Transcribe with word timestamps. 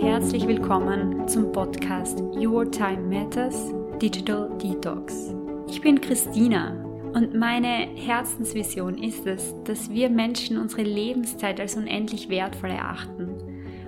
herzlich 0.00 0.48
willkommen 0.48 1.28
zum 1.28 1.52
Podcast 1.52 2.22
Your 2.34 2.70
Time 2.70 3.02
Matters 3.02 3.70
Digital 4.00 4.50
Detox. 4.56 5.34
Ich 5.68 5.82
bin 5.82 6.00
Christina 6.00 6.70
und 7.12 7.34
meine 7.34 7.86
Herzensvision 7.96 8.96
ist 8.96 9.26
es, 9.26 9.54
dass 9.64 9.90
wir 9.90 10.08
Menschen 10.08 10.56
unsere 10.56 10.84
Lebenszeit 10.84 11.60
als 11.60 11.76
unendlich 11.76 12.30
wertvoll 12.30 12.70
erachten 12.70 13.28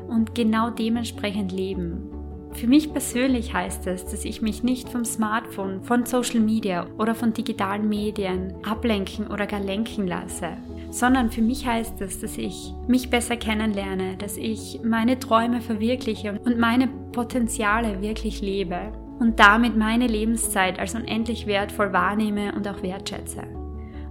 und 0.07 0.35
genau 0.35 0.69
dementsprechend 0.69 1.51
leben. 1.51 2.11
Für 2.53 2.67
mich 2.67 2.93
persönlich 2.93 3.55
heißt 3.55 3.87
es, 3.87 4.05
dass 4.05 4.27
ich 4.27 4.43
mich 4.43 4.63
nicht 4.63 4.91
vom 4.91 5.07
Smartphone, 5.07 5.83
von 5.83 6.05
Social 6.05 6.41
Media 6.41 6.87
oder 6.99 7.15
von 7.15 7.33
digitalen 7.33 7.89
Medien 7.89 8.53
ablenken 8.69 9.29
oder 9.29 9.47
gar 9.47 9.61
lenken 9.61 10.07
lasse, 10.07 10.59
sondern 10.93 11.31
für 11.31 11.41
mich 11.41 11.67
heißt 11.67 12.03
es, 12.03 12.21
dass 12.21 12.37
ich 12.37 12.75
mich 12.87 13.09
besser 13.09 13.37
kennenlerne, 13.37 14.17
dass 14.19 14.37
ich 14.37 14.81
meine 14.85 15.19
Träume 15.19 15.63
verwirkliche 15.63 16.39
und 16.45 16.59
meine 16.59 16.87
Potenziale 17.13 18.03
wirklich 18.03 18.43
lebe 18.43 18.93
und 19.19 19.41
damit 19.41 19.75
meine 19.75 20.07
Lebenszeit 20.07 20.79
als 20.79 20.95
unendlich 20.95 21.47
wertvoll 21.47 21.95
wahrnehme 21.95 22.55
und 22.55 22.69
auch 22.69 22.83
wertschätze. 22.83 23.43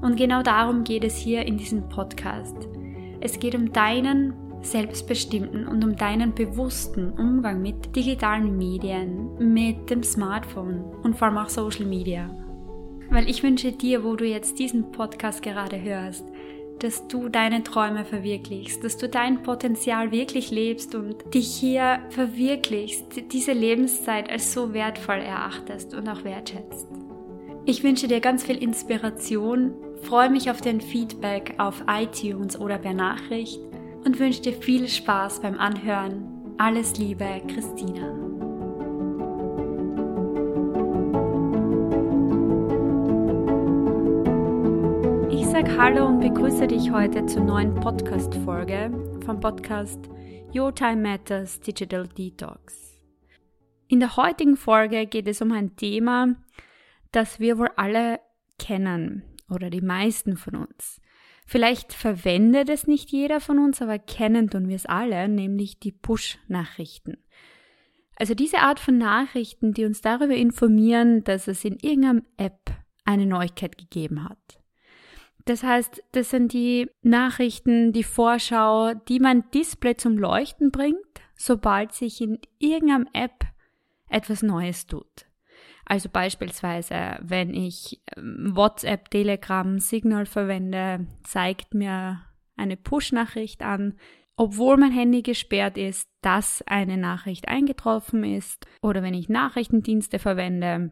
Und 0.01 0.17
genau 0.17 0.41
darum 0.41 0.83
geht 0.83 1.03
es 1.03 1.15
hier 1.15 1.45
in 1.45 1.57
diesem 1.57 1.87
Podcast. 1.87 2.57
Es 3.19 3.39
geht 3.39 3.53
um 3.53 3.71
deinen 3.71 4.33
selbstbestimmten 4.63 5.67
und 5.67 5.83
um 5.83 5.95
deinen 5.95 6.33
bewussten 6.33 7.11
Umgang 7.11 7.61
mit 7.61 7.95
digitalen 7.95 8.57
Medien, 8.57 9.29
mit 9.37 9.87
dem 9.91 10.01
Smartphone 10.01 10.83
und 11.03 11.15
vor 11.15 11.27
allem 11.27 11.37
auch 11.37 11.49
Social 11.49 11.85
Media. 11.85 12.27
Weil 13.11 13.29
ich 13.29 13.43
wünsche 13.43 13.71
dir, 13.71 14.03
wo 14.03 14.15
du 14.15 14.25
jetzt 14.25 14.57
diesen 14.57 14.91
Podcast 14.91 15.43
gerade 15.43 15.79
hörst, 15.79 16.25
dass 16.83 17.07
du 17.07 17.29
deine 17.29 17.63
Träume 17.63 18.05
verwirklichst, 18.05 18.83
dass 18.83 18.97
du 18.97 19.07
dein 19.07 19.43
Potenzial 19.43 20.11
wirklich 20.11 20.49
lebst 20.49 20.95
und 20.95 21.33
dich 21.33 21.47
hier 21.47 21.99
verwirklichst, 22.09 23.31
diese 23.31 23.53
Lebenszeit 23.53 24.29
als 24.29 24.51
so 24.53 24.73
wertvoll 24.73 25.19
erachtest 25.19 25.93
und 25.93 26.09
auch 26.09 26.23
wertschätzt. 26.23 26.87
Ich 27.65 27.83
wünsche 27.83 28.07
dir 28.07 28.19
ganz 28.19 28.43
viel 28.43 28.57
Inspiration, 28.57 29.75
freue 30.01 30.31
mich 30.31 30.49
auf 30.49 30.61
dein 30.61 30.81
Feedback 30.81 31.53
auf 31.59 31.83
iTunes 31.87 32.59
oder 32.59 32.79
per 32.79 32.93
Nachricht 32.93 33.59
und 34.03 34.19
wünsche 34.19 34.41
dir 34.41 34.53
viel 34.53 34.87
Spaß 34.87 35.41
beim 35.41 35.59
Anhören. 35.59 36.55
Alles 36.57 36.97
Liebe, 36.97 37.41
Christina. 37.47 38.30
Hallo 45.83 46.05
und 46.05 46.19
begrüße 46.19 46.67
dich 46.67 46.91
heute 46.91 47.25
zur 47.25 47.43
neuen 47.43 47.73
Podcast-Folge 47.73 48.91
vom 49.25 49.39
Podcast 49.39 49.97
Your 50.53 50.75
Time 50.75 50.97
Matters 50.97 51.59
Digital 51.59 52.07
Detox. 52.07 52.99
In 53.87 53.99
der 53.99 54.15
heutigen 54.15 54.57
Folge 54.57 55.07
geht 55.07 55.27
es 55.27 55.41
um 55.41 55.51
ein 55.51 55.75
Thema, 55.77 56.35
das 57.11 57.39
wir 57.39 57.57
wohl 57.57 57.71
alle 57.77 58.19
kennen 58.59 59.23
oder 59.49 59.71
die 59.71 59.81
meisten 59.81 60.37
von 60.37 60.55
uns. 60.55 61.01
Vielleicht 61.47 61.93
verwendet 61.93 62.69
es 62.69 62.85
nicht 62.85 63.09
jeder 63.09 63.39
von 63.39 63.57
uns, 63.57 63.81
aber 63.81 63.97
kennen 63.97 64.51
tun 64.51 64.67
wir 64.69 64.75
es 64.75 64.85
alle, 64.85 65.27
nämlich 65.27 65.79
die 65.79 65.93
Push-Nachrichten. 65.93 67.17
Also 68.17 68.35
diese 68.35 68.59
Art 68.59 68.79
von 68.79 68.99
Nachrichten, 68.99 69.73
die 69.73 69.85
uns 69.85 70.01
darüber 70.01 70.35
informieren, 70.35 71.23
dass 71.23 71.47
es 71.47 71.65
in 71.65 71.77
irgendeinem 71.81 72.27
App 72.37 72.69
eine 73.03 73.25
Neuigkeit 73.25 73.79
gegeben 73.79 74.29
hat. 74.29 74.60
Das 75.45 75.63
heißt, 75.63 76.03
das 76.11 76.29
sind 76.29 76.53
die 76.53 76.89
Nachrichten, 77.01 77.93
die 77.93 78.03
Vorschau, 78.03 78.93
die 78.93 79.19
mein 79.19 79.49
Display 79.51 79.97
zum 79.97 80.17
Leuchten 80.17 80.71
bringt, 80.71 80.97
sobald 81.35 81.93
sich 81.93 82.21
in 82.21 82.39
irgendeinem 82.59 83.07
App 83.13 83.45
etwas 84.09 84.43
Neues 84.43 84.85
tut. 84.85 85.25
Also 85.85 86.09
beispielsweise, 86.09 87.17
wenn 87.21 87.53
ich 87.53 88.01
ähm, 88.15 88.51
WhatsApp, 88.55 89.09
Telegram, 89.09 89.79
Signal 89.79 90.25
verwende, 90.25 91.07
zeigt 91.23 91.73
mir 91.73 92.21
eine 92.55 92.77
Push-Nachricht 92.77 93.63
an, 93.63 93.97
obwohl 94.37 94.77
mein 94.77 94.91
Handy 94.91 95.21
gesperrt 95.21 95.77
ist, 95.77 96.07
dass 96.21 96.63
eine 96.65 96.97
Nachricht 96.97 97.47
eingetroffen 97.47 98.23
ist. 98.23 98.65
Oder 98.81 99.03
wenn 99.03 99.13
ich 99.13 99.29
Nachrichtendienste 99.29 100.19
verwende, 100.19 100.91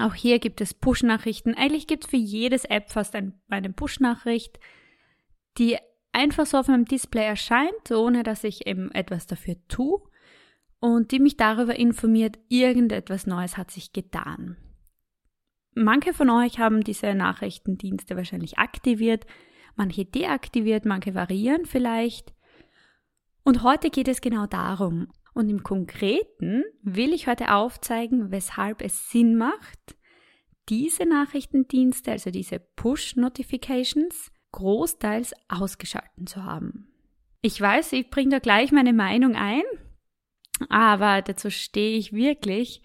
auch 0.00 0.14
hier 0.14 0.38
gibt 0.38 0.60
es 0.60 0.74
Push-Nachrichten. 0.74 1.54
Eigentlich 1.54 1.86
gibt 1.86 2.04
es 2.04 2.10
für 2.10 2.16
jedes 2.16 2.64
App 2.64 2.90
fast 2.90 3.14
ein, 3.14 3.40
eine 3.48 3.70
Push-Nachricht, 3.70 4.58
die 5.58 5.76
einfach 6.12 6.46
so 6.46 6.58
auf 6.58 6.68
meinem 6.68 6.84
Display 6.84 7.24
erscheint, 7.24 7.90
ohne 7.90 8.22
dass 8.22 8.44
ich 8.44 8.66
eben 8.66 8.90
etwas 8.92 9.26
dafür 9.26 9.56
tue 9.68 10.00
und 10.80 11.12
die 11.12 11.18
mich 11.18 11.36
darüber 11.36 11.76
informiert, 11.76 12.38
irgendetwas 12.48 13.26
Neues 13.26 13.56
hat 13.56 13.70
sich 13.70 13.92
getan. 13.92 14.56
Manche 15.74 16.12
von 16.12 16.30
euch 16.30 16.58
haben 16.58 16.82
diese 16.82 17.14
Nachrichtendienste 17.14 18.16
wahrscheinlich 18.16 18.58
aktiviert, 18.58 19.26
manche 19.76 20.04
deaktiviert, 20.04 20.84
manche 20.84 21.14
variieren 21.14 21.66
vielleicht. 21.66 22.32
Und 23.42 23.62
heute 23.62 23.90
geht 23.90 24.08
es 24.08 24.20
genau 24.20 24.46
darum. 24.46 25.08
Und 25.34 25.50
im 25.50 25.64
Konkreten 25.64 26.62
will 26.82 27.12
ich 27.12 27.26
heute 27.26 27.52
aufzeigen, 27.52 28.30
weshalb 28.30 28.80
es 28.80 29.10
Sinn 29.10 29.36
macht, 29.36 29.96
diese 30.68 31.04
Nachrichtendienste, 31.04 32.12
also 32.12 32.30
diese 32.30 32.60
Push-Notifications, 32.60 34.30
großteils 34.52 35.34
ausgeschalten 35.48 36.28
zu 36.28 36.44
haben. 36.44 36.88
Ich 37.42 37.60
weiß, 37.60 37.92
ich 37.92 38.08
bringe 38.08 38.30
da 38.30 38.38
gleich 38.38 38.70
meine 38.70 38.92
Meinung 38.92 39.34
ein, 39.34 39.64
aber 40.68 41.20
dazu 41.20 41.50
stehe 41.50 41.98
ich 41.98 42.12
wirklich. 42.12 42.80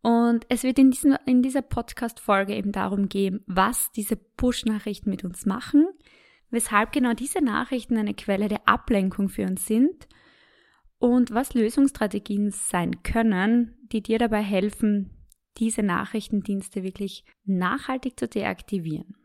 Und 0.00 0.46
es 0.48 0.62
wird 0.62 0.78
in, 0.78 0.92
diesen, 0.92 1.16
in 1.26 1.42
dieser 1.42 1.60
Podcast-Folge 1.60 2.54
eben 2.54 2.72
darum 2.72 3.08
gehen, 3.08 3.42
was 3.46 3.90
diese 3.90 4.16
Push-Nachrichten 4.16 5.10
mit 5.10 5.24
uns 5.24 5.44
machen, 5.44 5.86
weshalb 6.50 6.92
genau 6.92 7.12
diese 7.12 7.44
Nachrichten 7.44 7.98
eine 7.98 8.14
Quelle 8.14 8.48
der 8.48 8.66
Ablenkung 8.66 9.28
für 9.28 9.44
uns 9.44 9.66
sind 9.66 10.06
und 11.00 11.32
was 11.32 11.54
Lösungsstrategien 11.54 12.52
sein 12.52 13.02
können, 13.02 13.76
die 13.90 14.02
dir 14.02 14.20
dabei 14.20 14.42
helfen, 14.42 15.10
diese 15.56 15.82
Nachrichtendienste 15.82 16.84
wirklich 16.84 17.24
nachhaltig 17.44 18.16
zu 18.16 18.28
deaktivieren. 18.28 19.16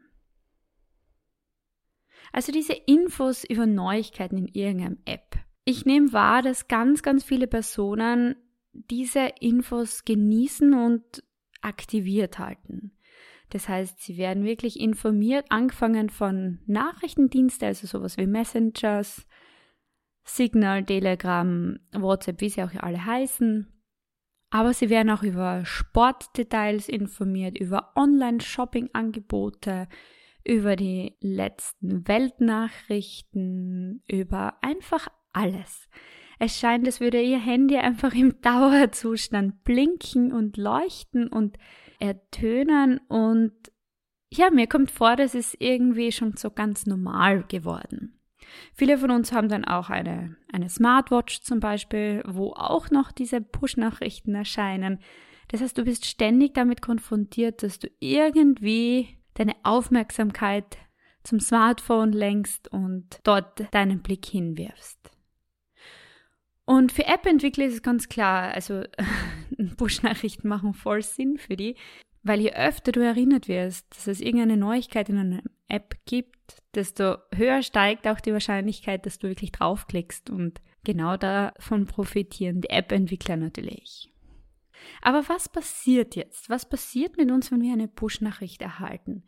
Also 2.31 2.51
diese 2.51 2.73
Infos 2.73 3.43
über 3.43 3.67
Neuigkeiten 3.67 4.39
in 4.39 4.47
irgendeinem 4.47 4.97
App 5.05 5.45
ich 5.65 5.85
nehme 5.85 6.13
wahr, 6.13 6.43
dass 6.43 6.67
ganz, 6.67 7.01
ganz 7.01 7.23
viele 7.23 7.47
Personen 7.47 8.35
diese 8.71 9.31
Infos 9.39 10.05
genießen 10.05 10.73
und 10.73 11.23
aktiviert 11.61 12.37
halten. 12.37 12.91
Das 13.49 13.67
heißt, 13.67 13.99
sie 13.99 14.17
werden 14.17 14.43
wirklich 14.43 14.79
informiert, 14.79 15.45
angefangen 15.49 16.09
von 16.09 16.59
Nachrichtendiensten, 16.67 17.67
also 17.67 17.87
sowas 17.87 18.17
wie 18.17 18.27
Messengers, 18.27 19.25
Signal, 20.25 20.83
Telegram, 20.83 21.79
WhatsApp, 21.93 22.41
wie 22.41 22.49
sie 22.49 22.63
auch 22.63 22.73
alle 22.79 23.05
heißen. 23.05 23.71
Aber 24.49 24.73
sie 24.73 24.89
werden 24.89 25.11
auch 25.11 25.23
über 25.23 25.63
Sportdetails 25.65 26.89
informiert, 26.89 27.57
über 27.57 27.93
Online-Shopping-Angebote, 27.95 29.87
über 30.43 30.75
die 30.75 31.15
letzten 31.21 32.07
Weltnachrichten, 32.07 34.03
über 34.07 34.57
einfach 34.61 35.07
alles. 35.33 35.87
Es 36.39 36.57
scheint, 36.59 36.85
als 36.85 36.99
würde 36.99 37.21
ihr 37.21 37.39
Handy 37.39 37.77
einfach 37.77 38.13
im 38.13 38.41
Dauerzustand 38.41 39.63
blinken 39.63 40.31
und 40.33 40.57
leuchten 40.57 41.27
und 41.27 41.57
ertönen 41.99 42.99
und 43.07 43.53
ja, 44.33 44.49
mir 44.49 44.67
kommt 44.67 44.91
vor, 44.91 45.15
das 45.15 45.33
ist 45.33 45.55
irgendwie 45.59 46.11
schon 46.11 46.35
so 46.35 46.51
ganz 46.51 46.85
normal 46.85 47.43
geworden. 47.43 48.19
Viele 48.73 48.97
von 48.97 49.11
uns 49.11 49.31
haben 49.31 49.49
dann 49.49 49.65
auch 49.65 49.89
eine, 49.89 50.35
eine 50.51 50.69
Smartwatch 50.69 51.41
zum 51.41 51.59
Beispiel, 51.59 52.23
wo 52.25 52.53
auch 52.53 52.89
noch 52.89 53.11
diese 53.11 53.41
Push-Nachrichten 53.41 54.35
erscheinen. 54.35 54.99
Das 55.49 55.61
heißt, 55.61 55.77
du 55.77 55.83
bist 55.83 56.05
ständig 56.05 56.53
damit 56.53 56.81
konfrontiert, 56.81 57.63
dass 57.63 57.79
du 57.79 57.89
irgendwie 57.99 59.17
deine 59.35 59.55
Aufmerksamkeit 59.63 60.77
zum 61.23 61.39
Smartphone 61.39 62.11
lenkst 62.11 62.67
und 62.71 63.19
dort 63.23 63.73
deinen 63.73 64.01
Blick 64.01 64.25
hinwirfst. 64.25 64.99
Und 66.65 66.91
für 66.91 67.05
App-Entwickler 67.05 67.65
ist 67.65 67.73
es 67.75 67.83
ganz 67.83 68.09
klar, 68.09 68.51
also 68.53 68.83
Push-Nachrichten 69.77 70.47
machen 70.47 70.73
voll 70.73 71.03
Sinn 71.03 71.37
für 71.37 71.55
die, 71.55 71.75
weil 72.23 72.41
je 72.41 72.53
öfter 72.53 72.91
du 72.91 73.01
erinnert 73.01 73.47
wirst, 73.47 73.85
dass 73.91 74.07
es 74.07 74.19
irgendeine 74.19 74.57
Neuigkeit 74.57 75.09
in 75.09 75.17
einer 75.17 75.43
App 75.67 75.95
gibt, 76.05 76.61
desto 76.75 77.17
höher 77.33 77.63
steigt 77.63 78.07
auch 78.07 78.19
die 78.19 78.33
Wahrscheinlichkeit, 78.33 79.05
dass 79.05 79.19
du 79.19 79.27
wirklich 79.27 79.51
draufklickst 79.51 80.29
und 80.29 80.61
genau 80.83 81.17
davon 81.17 81.85
profitieren 81.85 82.61
die 82.61 82.69
App-Entwickler 82.69 83.37
natürlich. 83.37 84.11
Aber 85.01 85.27
was 85.27 85.49
passiert 85.49 86.15
jetzt? 86.15 86.49
Was 86.49 86.67
passiert 86.67 87.17
mit 87.17 87.31
uns, 87.31 87.51
wenn 87.51 87.61
wir 87.61 87.73
eine 87.73 87.87
Push-Nachricht 87.87 88.61
erhalten? 88.61 89.23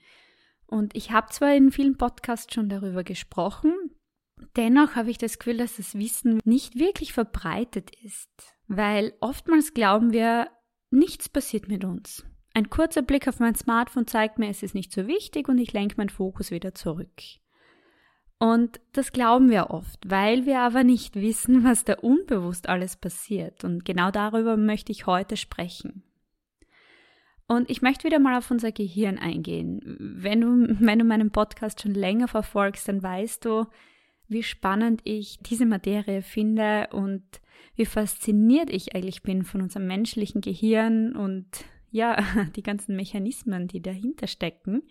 Und 0.68 0.96
ich 0.96 1.12
habe 1.12 1.30
zwar 1.30 1.56
in 1.56 1.72
vielen 1.72 1.98
Podcasts 1.98 2.54
schon 2.54 2.70
darüber 2.70 3.04
gesprochen, 3.04 3.74
Dennoch 4.56 4.96
habe 4.96 5.12
ich 5.12 5.18
das 5.18 5.40
Gefühl, 5.40 5.58
dass 5.58 5.78
das 5.78 5.96
Wissen 5.96 6.40
nicht 6.44 6.76
wirklich 6.76 7.14
verbreitet 7.14 7.92
ist, 8.04 8.30
weil 8.68 9.14
oftmals 9.20 9.74
glauben 9.74 10.12
wir, 10.12 10.50
nichts 10.90 11.30
passiert 11.30 11.68
mit 11.68 11.84
uns. 11.84 12.26
Ein 12.58 12.72
kurzer 12.72 13.04
Blick 13.04 13.28
auf 13.28 13.40
mein 13.40 13.54
Smartphone 13.54 14.08
zeigt 14.08 14.40
mir, 14.40 14.50
es 14.50 14.64
ist 14.64 14.74
nicht 14.74 14.92
so 14.92 15.06
wichtig 15.06 15.48
und 15.48 15.60
ich 15.60 15.74
lenke 15.74 15.94
meinen 15.98 16.10
Fokus 16.10 16.50
wieder 16.50 16.74
zurück. 16.74 17.22
Und 18.40 18.80
das 18.94 19.12
glauben 19.12 19.52
wir 19.52 19.70
oft, 19.70 20.00
weil 20.10 20.48
wir 20.48 20.62
aber 20.62 20.84
nicht 20.84 21.16
wissen, 21.22 21.64
was 21.64 21.86
da 21.86 21.94
unbewusst 22.02 22.68
alles 22.68 22.96
passiert. 22.96 23.64
Und 23.64 23.86
genau 23.86 24.10
darüber 24.10 24.58
möchte 24.58 24.92
ich 24.92 25.06
heute 25.06 25.38
sprechen. 25.38 26.02
Und 27.48 27.70
ich 27.70 27.84
möchte 27.84 28.06
wieder 28.06 28.18
mal 28.18 28.36
auf 28.36 28.50
unser 28.50 28.72
Gehirn 28.72 29.20
eingehen. 29.20 29.80
Wenn 30.00 30.42
du, 30.42 30.78
wenn 30.80 30.98
du 30.98 31.06
meinen 31.06 31.30
Podcast 31.30 31.84
schon 31.84 31.94
länger 31.94 32.28
verfolgst, 32.28 32.88
dann 32.88 33.04
weißt 33.04 33.46
du, 33.46 33.68
wie 34.30 34.42
spannend 34.42 35.02
ich 35.04 35.38
diese 35.44 35.68
Materie 35.68 36.24
finde 36.24 36.88
und 36.92 37.24
wie 37.76 37.86
fasziniert 37.86 38.72
ich 38.72 38.96
eigentlich 38.96 39.22
bin 39.22 39.44
von 39.44 39.62
unserem 39.62 39.86
menschlichen 39.86 40.42
Gehirn 40.42 41.16
und 41.16 41.46
ja, 41.92 42.18
die 42.56 42.64
ganzen 42.64 42.96
Mechanismen, 42.96 43.68
die 43.68 43.82
dahinter 43.82 44.28
stecken. 44.28 44.84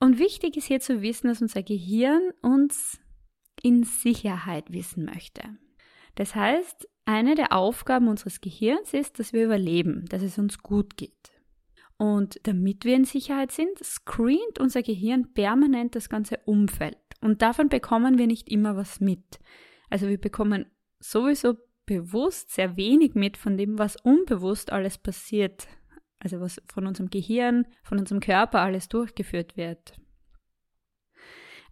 Und 0.00 0.18
wichtig 0.18 0.56
ist 0.56 0.66
hier 0.66 0.80
zu 0.80 1.02
wissen, 1.02 1.28
dass 1.28 1.42
unser 1.42 1.62
Gehirn 1.62 2.30
uns 2.42 3.00
in 3.62 3.82
Sicherheit 3.82 4.72
wissen 4.72 5.04
möchte. 5.04 5.42
Das 6.14 6.34
heißt, 6.34 6.88
eine 7.04 7.34
der 7.34 7.52
Aufgaben 7.52 8.08
unseres 8.08 8.40
Gehirns 8.40 8.92
ist, 8.92 9.18
dass 9.18 9.32
wir 9.32 9.44
überleben, 9.44 10.04
dass 10.08 10.22
es 10.22 10.38
uns 10.38 10.58
gut 10.62 10.96
geht. 10.96 11.32
Und 11.96 12.40
damit 12.44 12.84
wir 12.84 12.94
in 12.94 13.04
Sicherheit 13.04 13.50
sind, 13.50 13.76
screent 13.82 14.60
unser 14.60 14.82
Gehirn 14.82 15.32
permanent 15.32 15.96
das 15.96 16.08
ganze 16.08 16.38
Umfeld. 16.44 16.98
Und 17.20 17.42
davon 17.42 17.68
bekommen 17.68 18.18
wir 18.18 18.28
nicht 18.28 18.48
immer 18.48 18.76
was 18.76 19.00
mit. 19.00 19.40
Also 19.90 20.08
wir 20.08 20.18
bekommen 20.18 20.66
sowieso 21.00 21.56
bewusst 21.88 22.52
sehr 22.52 22.76
wenig 22.76 23.14
mit 23.14 23.36
von 23.36 23.56
dem, 23.56 23.78
was 23.78 23.96
unbewusst 23.96 24.70
alles 24.70 24.98
passiert. 24.98 25.66
Also 26.20 26.40
was 26.40 26.60
von 26.68 26.86
unserem 26.86 27.10
Gehirn, 27.10 27.66
von 27.82 27.98
unserem 27.98 28.20
Körper 28.20 28.60
alles 28.60 28.88
durchgeführt 28.88 29.56
wird. 29.56 29.94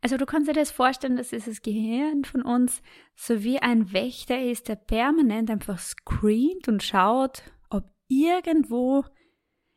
Also 0.00 0.16
du 0.16 0.24
kannst 0.24 0.48
dir 0.48 0.54
das 0.54 0.70
vorstellen, 0.70 1.16
dass 1.16 1.30
dieses 1.30 1.62
Gehirn 1.62 2.24
von 2.24 2.42
uns 2.42 2.82
so 3.14 3.42
wie 3.42 3.58
ein 3.58 3.92
Wächter 3.92 4.40
ist, 4.40 4.68
der 4.68 4.76
permanent 4.76 5.50
einfach 5.50 5.78
screent 5.78 6.68
und 6.68 6.82
schaut, 6.82 7.42
ob 7.70 7.84
irgendwo 8.08 9.04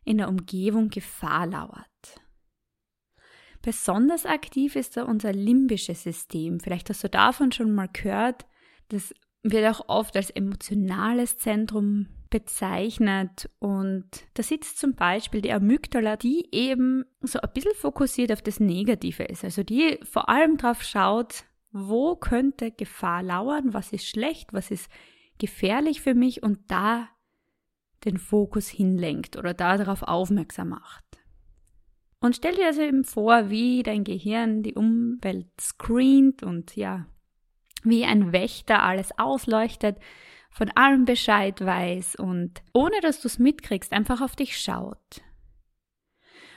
in 0.06 0.20
der 0.20 0.30
Umgebung 0.30 0.90
Gefahr 0.90 1.48
lauert. 1.48 1.86
Besonders 3.62 4.26
aktiv 4.26 4.76
ist 4.76 4.96
da 4.96 5.04
unser 5.04 5.34
limbisches 5.34 6.04
System. 6.04 6.60
Vielleicht 6.60 6.90
hast 6.90 7.04
du 7.04 7.10
davon 7.10 7.52
schon 7.52 7.74
mal 7.74 7.90
gehört. 7.92 8.46
Das 8.90 9.14
wird 9.44 9.66
auch 9.74 9.88
oft 9.88 10.16
als 10.16 10.30
emotionales 10.30 11.38
Zentrum 11.38 12.08
bezeichnet 12.30 13.50
und 13.60 14.06
da 14.36 14.44
sitzt 14.44 14.78
zum 14.78 14.94
Beispiel 14.94 15.42
die 15.42 15.52
Amygdala, 15.52 16.16
die 16.16 16.48
eben 16.52 17.06
so 17.22 17.40
ein 17.40 17.50
bisschen 17.54 17.74
fokussiert 17.76 18.32
auf 18.32 18.42
das 18.42 18.60
Negative 18.60 19.24
ist, 19.24 19.44
also 19.44 19.64
die 19.64 20.00
vor 20.04 20.30
allem 20.30 20.58
darauf 20.58 20.84
schaut, 20.84 21.46
wo 21.72 22.16
könnte 22.16 22.72
Gefahr 22.72 23.24
lauern, 23.24 23.74
was 23.74 23.94
ist 23.94 24.08
schlecht, 24.08 24.54
was 24.54 24.72
ist 24.72 24.90
gefährlich 25.40 26.02
für 26.02 26.14
mich 26.14 26.44
und 26.44 26.60
da 26.68 27.08
den 28.06 28.18
Fokus 28.18 28.68
hinlenkt 28.68 29.36
oder 29.36 29.54
darauf 29.54 30.04
aufmerksam 30.04 30.70
macht. 30.70 31.04
Und 32.22 32.36
stell 32.36 32.56
dir 32.56 32.68
also 32.68 32.82
eben 32.82 33.06
vor, 33.06 33.50
wie 33.50 33.82
dein 33.82 34.04
Gehirn 34.04 34.62
die 34.62 34.76
Umwelt 34.76 35.50
screent 35.60 36.44
und 36.44 36.76
ja, 36.76 37.08
wie 37.84 38.06
ein 38.06 38.32
Wächter 38.32 38.84
alles 38.84 39.18
ausleuchtet, 39.18 39.98
von 40.52 40.70
allem 40.72 41.06
Bescheid 41.06 41.60
weiß 41.64 42.16
und 42.16 42.62
ohne 42.74 43.00
dass 43.02 43.22
du 43.22 43.28
es 43.28 43.40
mitkriegst, 43.40 43.94
einfach 43.94 44.22
auf 44.22 44.36
dich 44.36 44.58
schaut. 44.58 45.22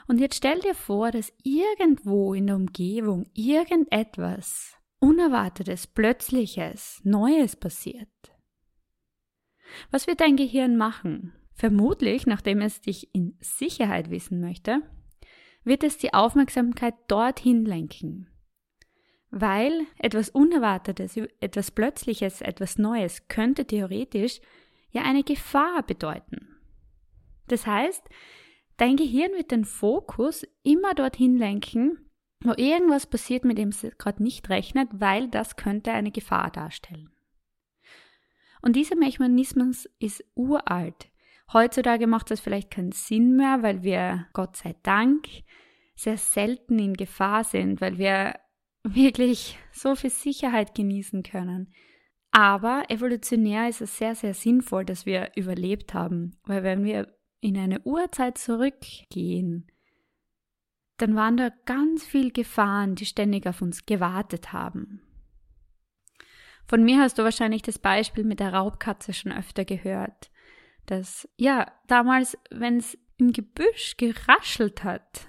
Und 0.09 0.19
jetzt 0.19 0.37
stell 0.37 0.59
dir 0.61 0.75
vor, 0.75 1.11
dass 1.11 1.33
irgendwo 1.43 2.35
in 2.35 2.47
der 2.47 2.57
Umgebung 2.57 3.27
irgendetwas 3.35 4.77
Unerwartetes, 4.99 5.87
Plötzliches, 5.87 7.01
Neues 7.05 7.57
passiert. 7.57 8.09
Was 9.91 10.07
wird 10.07 10.21
dein 10.21 10.37
Gehirn 10.37 10.77
machen? 10.77 11.33
Vermutlich, 11.55 12.27
nachdem 12.27 12.61
es 12.61 12.81
dich 12.81 13.15
in 13.15 13.37
Sicherheit 13.41 14.11
wissen 14.11 14.41
möchte, 14.41 14.83
wird 15.65 15.85
es 15.85 15.99
die 15.99 16.15
Aufmerksamkeit 16.15 16.95
dorthin 17.09 17.65
lenken, 17.65 18.29
weil 19.33 19.87
etwas 19.99 20.29
Unerwartetes, 20.29 21.17
etwas 21.41 21.71
Plötzliches, 21.71 22.43
etwas 22.43 22.79
Neues 22.79 23.27
könnte 23.29 23.67
theoretisch 23.67 24.41
ja 24.91 25.03
eine 25.03 25.25
Gefahr 25.25 25.83
bedeuten. 25.83 26.57
Das 27.49 27.67
heißt, 27.67 28.05
dein 28.77 28.97
Gehirn 28.97 29.33
wird 29.33 29.51
den 29.51 29.65
Fokus 29.65 30.47
immer 30.63 30.95
dorthin 30.95 31.39
lenken, 31.39 31.99
wo 32.45 32.53
irgendwas 32.57 33.07
passiert, 33.07 33.45
mit 33.45 33.57
dem 33.57 33.71
es 33.71 33.87
gerade 33.99 34.23
nicht 34.23 34.51
rechnet, 34.51 34.89
weil 34.93 35.29
das 35.29 35.57
könnte 35.57 35.93
eine 35.93 36.11
Gefahr 36.11 36.51
darstellen. 36.51 37.11
Und 38.61 38.77
dieser 38.77 38.97
Mechanismus 38.97 39.89
ist 39.99 40.25
uralt. 40.35 41.09
Heutzutage 41.53 42.07
macht 42.07 42.31
das 42.31 42.41
vielleicht 42.41 42.71
keinen 42.71 42.93
Sinn 42.93 43.37
mehr, 43.37 43.63
weil 43.63 43.83
wir, 43.83 44.27
Gott 44.35 44.57
sei 44.57 44.75
Dank, 44.83 45.27
sehr 45.95 46.19
selten 46.19 46.79
in 46.79 46.95
Gefahr 46.95 47.45
sind, 47.45 47.81
weil 47.81 47.97
wir 47.99 48.35
wirklich 48.85 49.59
so 49.73 49.95
viel 49.95 50.11
Sicherheit 50.11 50.75
genießen 50.75 51.23
können. 51.23 51.73
Aber 52.31 52.85
evolutionär 52.89 53.69
ist 53.69 53.83
es 53.83 53.99
sehr, 53.99 54.15
sehr 54.15 54.35
sinnvoll, 54.35 54.85
dass 54.85 55.07
wir 55.07 55.33
überlebt 55.37 55.95
haben, 55.95 56.39
weil 56.45 56.63
wenn 56.63 56.85
wir 56.85 57.15
in 57.41 57.59
eine 57.59 57.81
Urzeit 57.81 58.39
zurückgehen, 58.39 59.67
dann 60.97 61.15
waren 61.15 61.37
da 61.37 61.51
ganz 61.67 62.05
viele 62.05 62.31
Gefahren, 62.31 62.95
die 62.95 63.07
ständig 63.07 63.47
auf 63.47 63.61
uns 63.61 63.85
gewartet 63.87 64.53
haben. 64.53 65.03
Von 66.67 66.85
mir 66.85 67.01
hast 67.01 67.19
du 67.19 67.25
wahrscheinlich 67.25 67.63
das 67.63 67.79
Beispiel 67.79 68.25
mit 68.25 68.41
der 68.41 68.55
Raubkatze 68.55 69.13
schon 69.13 69.33
öfter 69.33 69.65
gehört, 69.65 70.31
dass 70.87 71.29
ja, 71.37 71.71
damals, 71.87 72.39
wenn 72.51 72.79
es 72.79 72.97
im 73.19 73.33
Gebüsch 73.33 73.97
geraschelt 73.97 74.85
hat, 74.85 75.29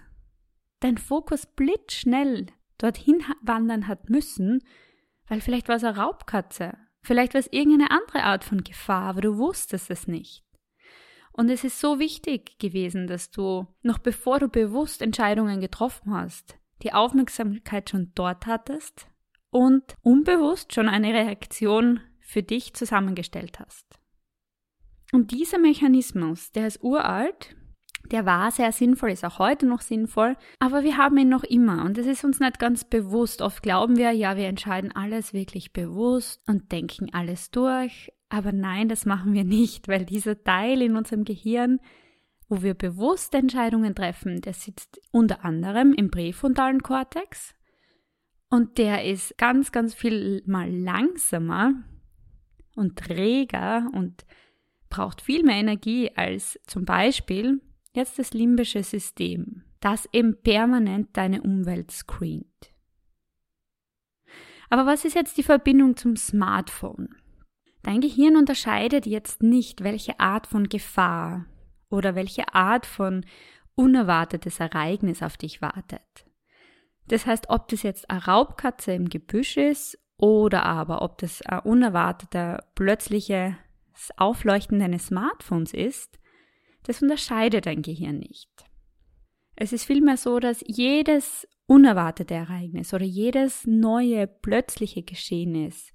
dein 0.79 0.97
Fokus 0.97 1.45
blitzschnell 1.45 2.47
dorthin 2.77 3.23
wandern 3.41 3.87
hat 3.87 4.09
müssen, 4.09 4.63
weil 5.27 5.41
vielleicht 5.41 5.67
war 5.67 5.75
es 5.75 5.83
eine 5.83 5.97
Raubkatze, 5.97 6.77
vielleicht 7.01 7.33
war 7.33 7.39
es 7.39 7.51
irgendeine 7.51 7.91
andere 7.91 8.23
Art 8.23 8.43
von 8.43 8.63
Gefahr, 8.63 9.03
aber 9.03 9.21
du 9.21 9.37
wusstest 9.37 9.89
es 9.89 10.07
nicht. 10.07 10.43
Und 11.31 11.49
es 11.49 11.63
ist 11.63 11.79
so 11.79 11.97
wichtig 11.97 12.59
gewesen, 12.59 13.07
dass 13.07 13.31
du, 13.31 13.67
noch 13.81 13.97
bevor 13.97 14.39
du 14.39 14.47
bewusst 14.47 15.01
Entscheidungen 15.01 15.61
getroffen 15.61 16.13
hast, 16.13 16.59
die 16.83 16.93
Aufmerksamkeit 16.93 17.89
schon 17.89 18.11
dort 18.13 18.45
hattest 18.45 19.07
und 19.49 19.95
unbewusst 20.01 20.73
schon 20.73 20.87
eine 20.87 21.13
Reaktion 21.13 22.01
für 22.19 22.43
dich 22.43 22.73
zusammengestellt 22.73 23.59
hast. 23.59 23.99
Und 25.11 25.31
dieser 25.31 25.59
Mechanismus, 25.59 26.51
der 26.51 26.67
ist 26.67 26.83
uralt, 26.83 27.55
der 28.11 28.25
war 28.25 28.51
sehr 28.51 28.71
sinnvoll, 28.71 29.11
ist 29.11 29.23
auch 29.25 29.39
heute 29.39 29.65
noch 29.65 29.81
sinnvoll, 29.81 30.35
aber 30.59 30.83
wir 30.83 30.97
haben 30.97 31.17
ihn 31.17 31.29
noch 31.29 31.43
immer 31.43 31.83
und 31.85 31.97
es 31.97 32.05
ist 32.05 32.23
uns 32.23 32.39
nicht 32.39 32.59
ganz 32.59 32.83
bewusst. 32.83 33.41
Oft 33.41 33.63
glauben 33.63 33.97
wir, 33.97 34.11
ja, 34.11 34.35
wir 34.35 34.47
entscheiden 34.47 34.91
alles 34.91 35.33
wirklich 35.33 35.73
bewusst 35.73 36.41
und 36.47 36.71
denken 36.71 37.13
alles 37.13 37.51
durch, 37.51 38.11
aber 38.29 38.51
nein, 38.51 38.89
das 38.89 39.05
machen 39.05 39.33
wir 39.33 39.43
nicht, 39.43 39.87
weil 39.87 40.05
dieser 40.05 40.43
Teil 40.43 40.81
in 40.81 40.97
unserem 40.97 41.23
Gehirn, 41.23 41.79
wo 42.49 42.61
wir 42.61 42.73
bewusst 42.73 43.33
Entscheidungen 43.33 43.95
treffen, 43.95 44.41
der 44.41 44.53
sitzt 44.53 44.99
unter 45.11 45.45
anderem 45.45 45.93
im 45.93 46.11
präfrontalen 46.11 46.83
Kortex 46.83 47.55
und 48.49 48.77
der 48.77 49.05
ist 49.05 49.37
ganz, 49.37 49.71
ganz 49.71 49.95
viel 49.95 50.43
mal 50.45 50.69
langsamer 50.69 51.73
und 52.75 52.97
träger 52.97 53.89
und 53.93 54.25
braucht 54.89 55.21
viel 55.21 55.43
mehr 55.43 55.55
Energie 55.55 56.11
als 56.15 56.59
zum 56.67 56.85
Beispiel 56.85 57.61
Jetzt 57.95 58.17
das 58.17 58.33
limbische 58.33 58.83
System, 58.83 59.63
das 59.79 60.09
eben 60.11 60.41
permanent 60.41 61.15
deine 61.15 61.43
Umwelt 61.43 61.91
screent. 61.91 62.47
Aber 64.69 64.87
was 64.87 65.05
ist 65.05 65.13
jetzt 65.13 65.37
die 65.37 65.43
Verbindung 65.43 65.95
zum 65.95 66.15
Smartphone? 66.15 67.09
Dein 67.83 68.01
Gehirn 68.01 68.35
unterscheidet 68.37 69.05
jetzt 69.05 69.43
nicht, 69.43 69.83
welche 69.83 70.19
Art 70.19 70.47
von 70.47 70.69
Gefahr 70.69 71.45
oder 71.89 72.15
welche 72.15 72.55
Art 72.55 72.87
von 72.87 73.25
unerwartetes 73.75 74.59
Ereignis 74.59 75.21
auf 75.21 75.37
dich 75.37 75.61
wartet. 75.61 76.25
Das 77.07 77.27
heißt, 77.27 77.49
ob 77.49 77.67
das 77.67 77.83
jetzt 77.83 78.09
eine 78.09 78.25
Raubkatze 78.25 78.93
im 78.93 79.09
Gebüsch 79.09 79.57
ist 79.57 79.99
oder 80.17 80.65
aber 80.65 81.03
ob 81.03 81.19
das 81.19 81.43
ein 81.43 81.59
unerwarteter, 81.59 82.65
plötzliches 82.73 83.53
Aufleuchten 84.17 84.79
deines 84.79 85.07
Smartphones 85.07 85.73
ist, 85.73 86.17
das 86.83 87.01
unterscheidet 87.01 87.65
dein 87.65 87.81
Gehirn 87.81 88.19
nicht. 88.19 88.49
Es 89.55 89.73
ist 89.73 89.85
vielmehr 89.85 90.17
so, 90.17 90.39
dass 90.39 90.63
jedes 90.65 91.47
unerwartete 91.65 92.33
Ereignis 92.33 92.93
oder 92.93 93.05
jedes 93.05 93.65
neue, 93.65 94.27
plötzliche 94.27 95.03
Geschehnis 95.03 95.93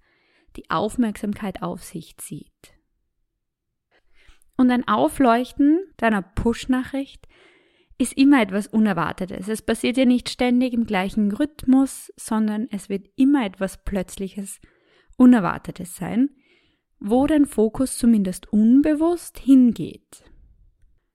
die 0.57 0.71
Aufmerksamkeit 0.71 1.62
auf 1.62 1.85
sich 1.85 2.16
zieht. 2.16 2.75
Und 4.57 4.71
ein 4.71 4.88
Aufleuchten 4.88 5.78
deiner 5.99 6.23
Push-Nachricht 6.23 7.28
ist 7.99 8.12
immer 8.14 8.42
etwas 8.42 8.66
Unerwartetes. 8.68 9.49
Es 9.49 9.62
passiert 9.62 9.97
ja 9.97 10.04
nicht 10.04 10.28
ständig 10.28 10.73
im 10.73 10.87
gleichen 10.87 11.33
Rhythmus, 11.33 12.12
sondern 12.16 12.68
es 12.71 12.88
wird 12.88 13.09
immer 13.16 13.45
etwas 13.45 13.85
Plötzliches, 13.85 14.61
Unerwartetes 15.16 15.97
sein, 15.97 16.30
wo 17.00 17.26
dein 17.26 17.47
Fokus 17.47 17.99
zumindest 17.99 18.52
unbewusst 18.52 19.38
hingeht. 19.38 20.25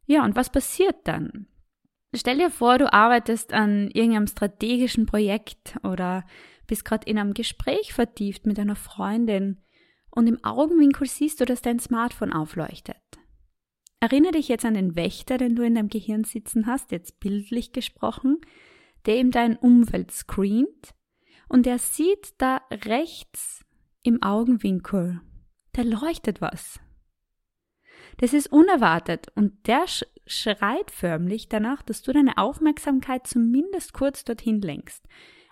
Ja, 0.06 0.26
und 0.26 0.36
was 0.36 0.52
passiert 0.52 1.08
dann? 1.08 1.48
Stell 2.16 2.38
dir 2.38 2.52
vor, 2.52 2.78
du 2.78 2.92
arbeitest 2.92 3.54
an 3.54 3.90
irgendeinem 3.90 4.28
strategischen 4.28 5.06
Projekt 5.06 5.78
oder 5.84 6.26
bist 6.68 6.86
gerade 6.86 7.10
in 7.10 7.18
einem 7.18 7.34
Gespräch 7.34 7.94
vertieft 7.94 8.46
mit 8.46 8.60
einer 8.60 8.76
Freundin 8.76 9.62
und 10.12 10.28
im 10.28 10.44
Augenwinkel 10.44 11.08
siehst 11.08 11.42
du, 11.42 11.46
dass 11.46 11.62
dein 11.62 11.80
Smartphone 11.80 12.34
aufleuchtet. 12.34 12.98
Erinnere 14.00 14.34
dich 14.34 14.48
jetzt 14.48 14.66
an 14.66 14.76
den 14.76 14.96
Wächter, 14.96 15.38
den 15.38 15.56
du 15.56 15.64
in 15.64 15.76
deinem 15.76 15.90
Gehirn 15.90 16.24
sitzen 16.24 16.68
hast, 16.68 16.92
jetzt 16.92 17.20
bildlich 17.20 17.72
gesprochen, 17.72 18.42
der 19.06 19.18
in 19.18 19.32
dein 19.32 19.58
Umfeld 19.58 20.12
screent 20.12 20.94
und 21.50 21.66
der 21.66 21.80
sieht 21.80 22.34
da 22.38 22.62
rechts 22.86 23.66
im 24.04 24.22
Augenwinkel, 24.22 25.22
da 25.72 25.82
leuchtet 25.82 26.42
was. 26.42 26.80
Das 28.18 28.34
ist 28.34 28.52
unerwartet 28.52 29.28
und 29.36 29.68
der 29.68 29.86
schreit 30.26 30.92
förmlich 30.92 31.50
danach, 31.50 31.82
dass 31.82 32.02
du 32.02 32.14
deine 32.14 32.38
Aufmerksamkeit 32.38 33.28
zumindest 33.28 33.94
kurz 33.94 34.24
dorthin 34.24 34.62
lenkst, 34.62 35.06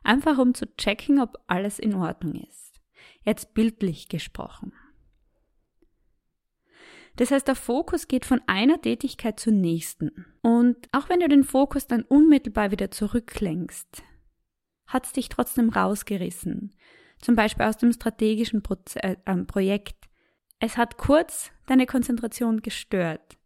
einfach 0.04 0.38
um 0.38 0.54
zu 0.54 0.66
checken, 0.78 1.20
ob 1.20 1.38
alles 1.48 1.80
in 1.80 1.96
Ordnung 1.96 2.36
ist. 2.36 2.82
Jetzt 3.24 3.54
bildlich 3.54 4.10
gesprochen. 4.10 4.74
Das 7.18 7.32
heißt, 7.32 7.48
der 7.48 7.56
Fokus 7.56 8.08
geht 8.08 8.26
von 8.26 8.42
einer 8.48 8.82
Tätigkeit 8.82 9.40
zur 9.40 9.54
nächsten. 9.54 10.26
Und 10.42 10.88
auch 10.92 11.10
wenn 11.10 11.20
du 11.20 11.28
den 11.28 11.44
Fokus 11.44 11.88
dann 11.88 12.04
unmittelbar 12.04 12.72
wieder 12.72 12.90
zurücklenkst, 12.90 14.02
hat 14.88 15.06
es 15.06 15.14
dich 15.14 15.30
trotzdem 15.30 15.70
rausgerissen. 15.70 16.74
Zum 17.20 17.36
Beispiel 17.36 17.66
aus 17.66 17.78
dem 17.78 17.92
strategischen 17.92 18.64
Proze 18.64 19.04
äh, 19.04 19.16
Projekt. 19.46 19.96
Es 20.64 20.78
hat 20.78 20.98
kurz 20.98 21.52
deine 21.66 21.88
Konzentration 21.88 22.62
gestört. 22.62 23.40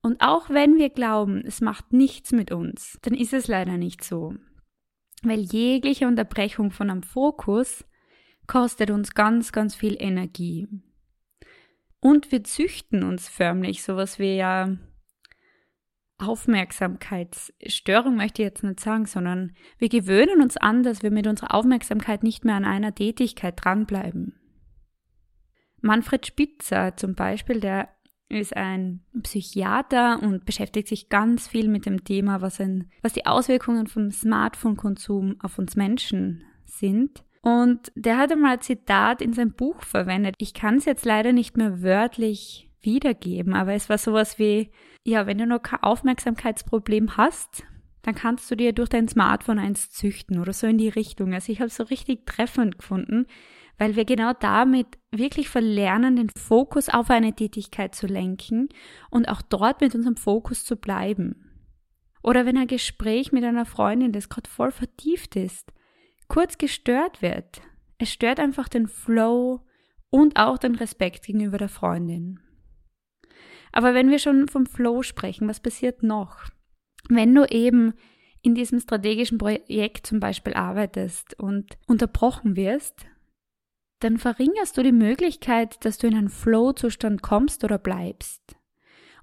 Und 0.00 0.22
auch 0.22 0.48
wenn 0.48 0.78
wir 0.78 0.88
glauben, 0.88 1.44
es 1.44 1.60
macht 1.60 1.92
nichts 1.92 2.32
mit 2.32 2.50
uns, 2.50 2.98
dann 3.02 3.12
ist 3.12 3.34
es 3.34 3.48
leider 3.48 3.76
nicht 3.76 4.02
so. 4.02 4.34
Weil 5.22 5.40
jegliche 5.40 6.06
Unterbrechung 6.06 6.70
von 6.70 6.88
einem 6.88 7.02
Fokus 7.02 7.84
kostet 8.46 8.90
uns 8.90 9.12
ganz, 9.12 9.52
ganz 9.52 9.74
viel 9.74 9.94
Energie. 10.00 10.68
Und 12.00 12.32
wir 12.32 12.44
züchten 12.44 13.04
uns 13.04 13.28
förmlich, 13.28 13.82
sowas 13.82 14.18
wie 14.18 14.36
ja 14.36 14.74
Aufmerksamkeitsstörung 16.16 18.16
möchte 18.16 18.40
ich 18.40 18.48
jetzt 18.48 18.64
nicht 18.64 18.80
sagen, 18.80 19.04
sondern 19.04 19.54
wir 19.76 19.90
gewöhnen 19.90 20.40
uns 20.40 20.56
an, 20.56 20.82
dass 20.82 21.02
wir 21.02 21.10
mit 21.10 21.26
unserer 21.26 21.54
Aufmerksamkeit 21.54 22.22
nicht 22.22 22.46
mehr 22.46 22.54
an 22.54 22.64
einer 22.64 22.94
Tätigkeit 22.94 23.62
dranbleiben. 23.62 24.37
Manfred 25.80 26.26
Spitzer 26.26 26.96
zum 26.96 27.14
Beispiel, 27.14 27.60
der 27.60 27.88
ist 28.28 28.56
ein 28.56 29.00
Psychiater 29.22 30.22
und 30.22 30.44
beschäftigt 30.44 30.88
sich 30.88 31.08
ganz 31.08 31.48
viel 31.48 31.68
mit 31.68 31.86
dem 31.86 32.04
Thema, 32.04 32.42
was, 32.42 32.60
ein, 32.60 32.90
was 33.02 33.14
die 33.14 33.26
Auswirkungen 33.26 33.86
vom 33.86 34.10
Smartphone-Konsum 34.10 35.36
auf 35.40 35.58
uns 35.58 35.76
Menschen 35.76 36.44
sind. 36.64 37.24
Und 37.40 37.90
der 37.94 38.18
hat 38.18 38.32
einmal 38.32 38.54
ein 38.54 38.60
Zitat 38.60 39.22
in 39.22 39.32
seinem 39.32 39.52
Buch 39.52 39.82
verwendet. 39.82 40.34
Ich 40.38 40.52
kann 40.52 40.76
es 40.76 40.84
jetzt 40.84 41.06
leider 41.06 41.32
nicht 41.32 41.56
mehr 41.56 41.82
wörtlich 41.82 42.70
wiedergeben, 42.80 43.54
aber 43.54 43.72
es 43.72 43.88
war 43.88 43.98
sowas 43.98 44.38
wie, 44.38 44.70
ja, 45.04 45.26
wenn 45.26 45.38
du 45.38 45.46
noch 45.46 45.62
kein 45.62 45.82
Aufmerksamkeitsproblem 45.82 47.16
hast, 47.16 47.64
dann 48.08 48.14
kannst 48.14 48.50
du 48.50 48.56
dir 48.56 48.72
durch 48.72 48.88
dein 48.88 49.06
Smartphone 49.06 49.58
eins 49.58 49.90
züchten 49.90 50.40
oder 50.40 50.54
so 50.54 50.66
in 50.66 50.78
die 50.78 50.88
Richtung. 50.88 51.34
Also 51.34 51.52
ich 51.52 51.58
habe 51.58 51.66
es 51.66 51.76
so 51.76 51.82
richtig 51.84 52.24
treffend 52.24 52.78
gefunden, 52.78 53.26
weil 53.76 53.96
wir 53.96 54.06
genau 54.06 54.32
damit 54.32 54.86
wirklich 55.10 55.50
verlernen, 55.50 56.16
den 56.16 56.30
Fokus 56.30 56.88
auf 56.88 57.10
eine 57.10 57.34
Tätigkeit 57.34 57.94
zu 57.94 58.06
lenken 58.06 58.70
und 59.10 59.28
auch 59.28 59.42
dort 59.42 59.82
mit 59.82 59.94
unserem 59.94 60.16
Fokus 60.16 60.64
zu 60.64 60.76
bleiben. 60.76 61.50
Oder 62.22 62.46
wenn 62.46 62.56
ein 62.56 62.66
Gespräch 62.66 63.30
mit 63.30 63.44
einer 63.44 63.66
Freundin, 63.66 64.12
das 64.12 64.30
gerade 64.30 64.48
voll 64.48 64.70
vertieft 64.70 65.36
ist, 65.36 65.70
kurz 66.28 66.56
gestört 66.56 67.20
wird. 67.20 67.60
Es 67.98 68.10
stört 68.10 68.40
einfach 68.40 68.68
den 68.68 68.86
Flow 68.86 69.66
und 70.08 70.38
auch 70.38 70.56
den 70.56 70.76
Respekt 70.76 71.26
gegenüber 71.26 71.58
der 71.58 71.68
Freundin. 71.68 72.40
Aber 73.70 73.92
wenn 73.92 74.08
wir 74.08 74.18
schon 74.18 74.48
vom 74.48 74.64
Flow 74.64 75.02
sprechen, 75.02 75.46
was 75.46 75.60
passiert 75.60 76.02
noch? 76.02 76.48
Wenn 77.08 77.34
du 77.34 77.44
eben 77.50 77.94
in 78.42 78.54
diesem 78.54 78.80
strategischen 78.80 79.38
Projekt 79.38 80.06
zum 80.06 80.20
Beispiel 80.20 80.54
arbeitest 80.54 81.38
und 81.38 81.76
unterbrochen 81.86 82.56
wirst, 82.56 83.06
dann 84.00 84.18
verringerst 84.18 84.76
du 84.76 84.82
die 84.82 84.92
Möglichkeit, 84.92 85.84
dass 85.84 85.98
du 85.98 86.06
in 86.06 86.14
einen 86.14 86.28
Flow-Zustand 86.28 87.22
kommst 87.22 87.64
oder 87.64 87.78
bleibst. 87.78 88.56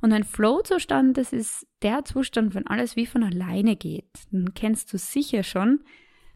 Und 0.01 0.11
ein 0.11 0.23
Flow-Zustand, 0.23 1.17
das 1.17 1.31
ist 1.31 1.65
der 1.81 2.03
Zustand, 2.03 2.53
wenn 2.53 2.67
alles 2.67 2.95
wie 2.95 3.05
von 3.05 3.23
alleine 3.23 3.75
geht. 3.75 4.09
Den 4.31 4.53
kennst 4.53 4.91
du 4.91 4.97
sicher 4.97 5.43
schon, 5.43 5.83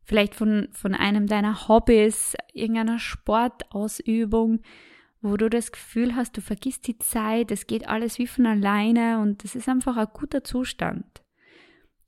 vielleicht 0.03 0.36
von, 0.36 0.70
von 0.72 0.96
einem 0.96 1.27
deiner 1.27 1.68
Hobbys, 1.68 2.36
irgendeiner 2.53 2.98
Sportausübung, 2.98 4.62
wo 5.22 5.36
du 5.36 5.50
das 5.50 5.72
Gefühl 5.74 6.15
hast, 6.15 6.38
du 6.38 6.41
vergisst 6.41 6.88
die 6.88 6.98
Zeit, 6.98 7.51
es 7.51 7.68
geht 7.68 7.88
alles 7.88 8.18
wie 8.20 8.27
von 8.27 8.46
alleine 8.46 9.20
und 9.20 9.44
das 9.44 9.56
ist 9.56 9.68
einfach 9.68 9.98
ein 9.98 10.08
guter 10.13 10.44
Zustand. 10.44 11.22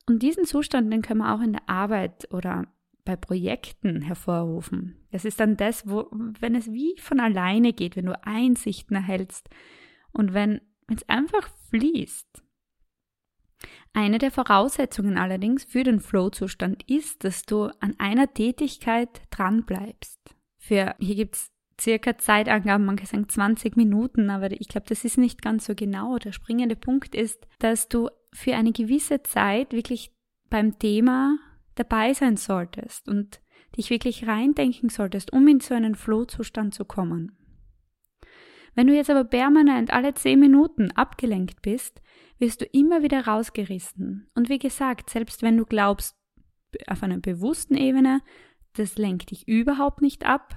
Und 0.07 0.23
diesen 0.23 0.45
Zustand, 0.45 0.91
den 0.91 1.01
können 1.01 1.21
wir 1.21 1.33
auch 1.33 1.41
in 1.41 1.53
der 1.53 1.69
Arbeit 1.69 2.27
oder 2.31 2.67
bei 3.05 3.15
Projekten 3.15 4.01
hervorrufen. 4.01 4.97
Das 5.11 5.25
ist 5.25 5.39
dann 5.39 5.57
das, 5.57 5.87
wo, 5.89 6.07
wenn 6.11 6.55
es 6.55 6.71
wie 6.71 6.95
von 6.99 7.19
alleine 7.19 7.73
geht, 7.73 7.95
wenn 7.95 8.05
du 8.05 8.25
Einsichten 8.25 8.95
erhältst 8.95 9.49
und 10.11 10.33
wenn 10.33 10.61
es 10.87 11.07
einfach 11.09 11.49
fließt. 11.69 12.43
Eine 13.93 14.19
der 14.19 14.31
Voraussetzungen 14.31 15.17
allerdings 15.17 15.63
für 15.63 15.83
den 15.83 15.99
Flow-Zustand 15.99 16.89
ist, 16.89 17.23
dass 17.23 17.43
du 17.43 17.65
an 17.79 17.95
einer 17.97 18.33
Tätigkeit 18.33 19.21
dranbleibst. 19.29 20.19
Für, 20.57 20.95
hier 20.99 21.15
gibt's 21.15 21.51
circa 21.79 22.17
Zeitangaben, 22.17 22.85
man 22.85 22.95
kann 22.95 23.07
sagen 23.07 23.29
20 23.29 23.75
Minuten, 23.75 24.29
aber 24.29 24.51
ich 24.51 24.67
glaube, 24.67 24.85
das 24.87 25.03
ist 25.03 25.17
nicht 25.17 25.41
ganz 25.41 25.65
so 25.65 25.75
genau. 25.75 26.17
Der 26.17 26.31
springende 26.31 26.75
Punkt 26.75 27.15
ist, 27.15 27.45
dass 27.59 27.89
du 27.89 28.09
für 28.33 28.55
eine 28.55 28.71
gewisse 28.71 29.23
Zeit 29.23 29.73
wirklich 29.73 30.11
beim 30.49 30.79
Thema 30.79 31.37
dabei 31.75 32.13
sein 32.13 32.37
solltest 32.37 33.07
und 33.07 33.41
dich 33.77 33.89
wirklich 33.89 34.27
reindenken 34.27 34.89
solltest, 34.89 35.31
um 35.31 35.47
in 35.47 35.59
so 35.59 35.73
einen 35.73 35.95
Flow-Zustand 35.95 36.73
zu 36.73 36.85
kommen. 36.85 37.37
Wenn 38.73 38.87
du 38.87 38.95
jetzt 38.95 39.09
aber 39.09 39.23
permanent 39.23 39.91
alle 39.91 40.13
10 40.13 40.39
Minuten 40.39 40.91
abgelenkt 40.91 41.61
bist, 41.61 42.01
wirst 42.39 42.61
du 42.61 42.65
immer 42.65 43.03
wieder 43.03 43.27
rausgerissen. 43.27 44.29
Und 44.33 44.49
wie 44.49 44.59
gesagt, 44.59 45.09
selbst 45.09 45.41
wenn 45.41 45.57
du 45.57 45.65
glaubst, 45.65 46.15
auf 46.87 47.03
einer 47.03 47.17
bewussten 47.17 47.75
Ebene, 47.75 48.21
das 48.73 48.97
lenkt 48.97 49.31
dich 49.31 49.47
überhaupt 49.47 50.01
nicht 50.01 50.25
ab, 50.25 50.55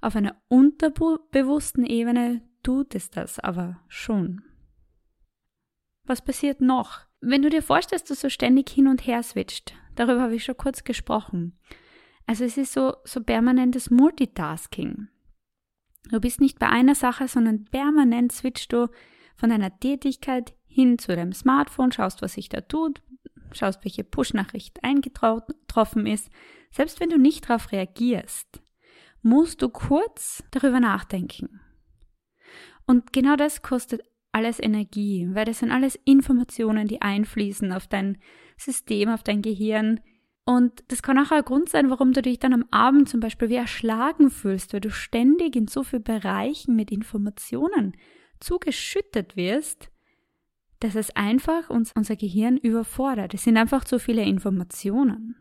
auf 0.00 0.16
einer 0.16 0.36
unterbewussten 0.48 1.84
Ebene 1.84 2.42
tut 2.62 2.94
es 2.94 3.10
das 3.10 3.38
aber 3.38 3.80
schon. 3.88 4.42
Was 6.04 6.22
passiert 6.22 6.60
noch? 6.60 7.00
Wenn 7.20 7.42
du 7.42 7.48
dir 7.48 7.62
vorstellst, 7.62 8.10
dass 8.10 8.20
du 8.20 8.28
ständig 8.28 8.68
hin 8.68 8.86
und 8.86 9.06
her 9.06 9.22
switcht, 9.22 9.74
darüber 9.94 10.20
habe 10.20 10.34
ich 10.34 10.44
schon 10.44 10.56
kurz 10.56 10.84
gesprochen. 10.84 11.58
Also 12.26 12.44
es 12.44 12.56
ist 12.56 12.72
so, 12.72 12.94
so 13.04 13.22
permanentes 13.22 13.90
Multitasking. 13.90 15.08
Du 16.10 16.20
bist 16.20 16.40
nicht 16.40 16.58
bei 16.58 16.68
einer 16.68 16.94
Sache, 16.94 17.28
sondern 17.28 17.64
permanent 17.64 18.32
switchst 18.32 18.72
du 18.72 18.88
von 19.36 19.50
deiner 19.50 19.78
Tätigkeit 19.78 20.54
hin 20.66 20.98
zu 20.98 21.14
deinem 21.14 21.32
Smartphone, 21.32 21.92
schaust, 21.92 22.20
was 22.20 22.34
sich 22.34 22.48
da 22.48 22.60
tut, 22.60 23.00
schaust, 23.52 23.84
welche 23.84 24.04
Push-Nachricht 24.04 24.82
eingetroffen 24.84 26.06
ist. 26.06 26.30
Selbst 26.70 27.00
wenn 27.00 27.10
du 27.10 27.18
nicht 27.18 27.48
darauf 27.48 27.72
reagierst, 27.72 28.60
musst 29.22 29.62
du 29.62 29.70
kurz 29.70 30.44
darüber 30.50 30.80
nachdenken. 30.80 31.60
Und 32.86 33.12
genau 33.14 33.36
das 33.36 33.62
kostet 33.62 34.02
alles 34.34 34.60
Energie, 34.60 35.28
weil 35.32 35.44
das 35.44 35.60
sind 35.60 35.70
alles 35.70 35.98
Informationen, 36.04 36.88
die 36.88 37.00
einfließen 37.00 37.72
auf 37.72 37.86
dein 37.86 38.18
System, 38.56 39.08
auf 39.08 39.22
dein 39.22 39.42
Gehirn. 39.42 40.00
Und 40.44 40.84
das 40.88 41.02
kann 41.02 41.18
auch 41.18 41.30
ein 41.30 41.44
Grund 41.44 41.68
sein, 41.68 41.88
warum 41.88 42.12
du 42.12 42.20
dich 42.20 42.38
dann 42.38 42.52
am 42.52 42.66
Abend 42.70 43.08
zum 43.08 43.20
Beispiel 43.20 43.48
wie 43.48 43.54
erschlagen 43.54 44.30
fühlst, 44.30 44.72
weil 44.72 44.80
du 44.80 44.90
ständig 44.90 45.56
in 45.56 45.68
so 45.68 45.84
vielen 45.84 46.02
Bereichen 46.02 46.76
mit 46.76 46.90
Informationen 46.90 47.96
zugeschüttet 48.40 49.36
wirst, 49.36 49.88
dass 50.80 50.96
es 50.96 51.14
einfach 51.16 51.70
uns, 51.70 51.92
unser 51.94 52.16
Gehirn 52.16 52.58
überfordert. 52.58 53.32
Es 53.34 53.44
sind 53.44 53.56
einfach 53.56 53.84
zu 53.84 53.98
viele 53.98 54.22
Informationen. 54.22 55.36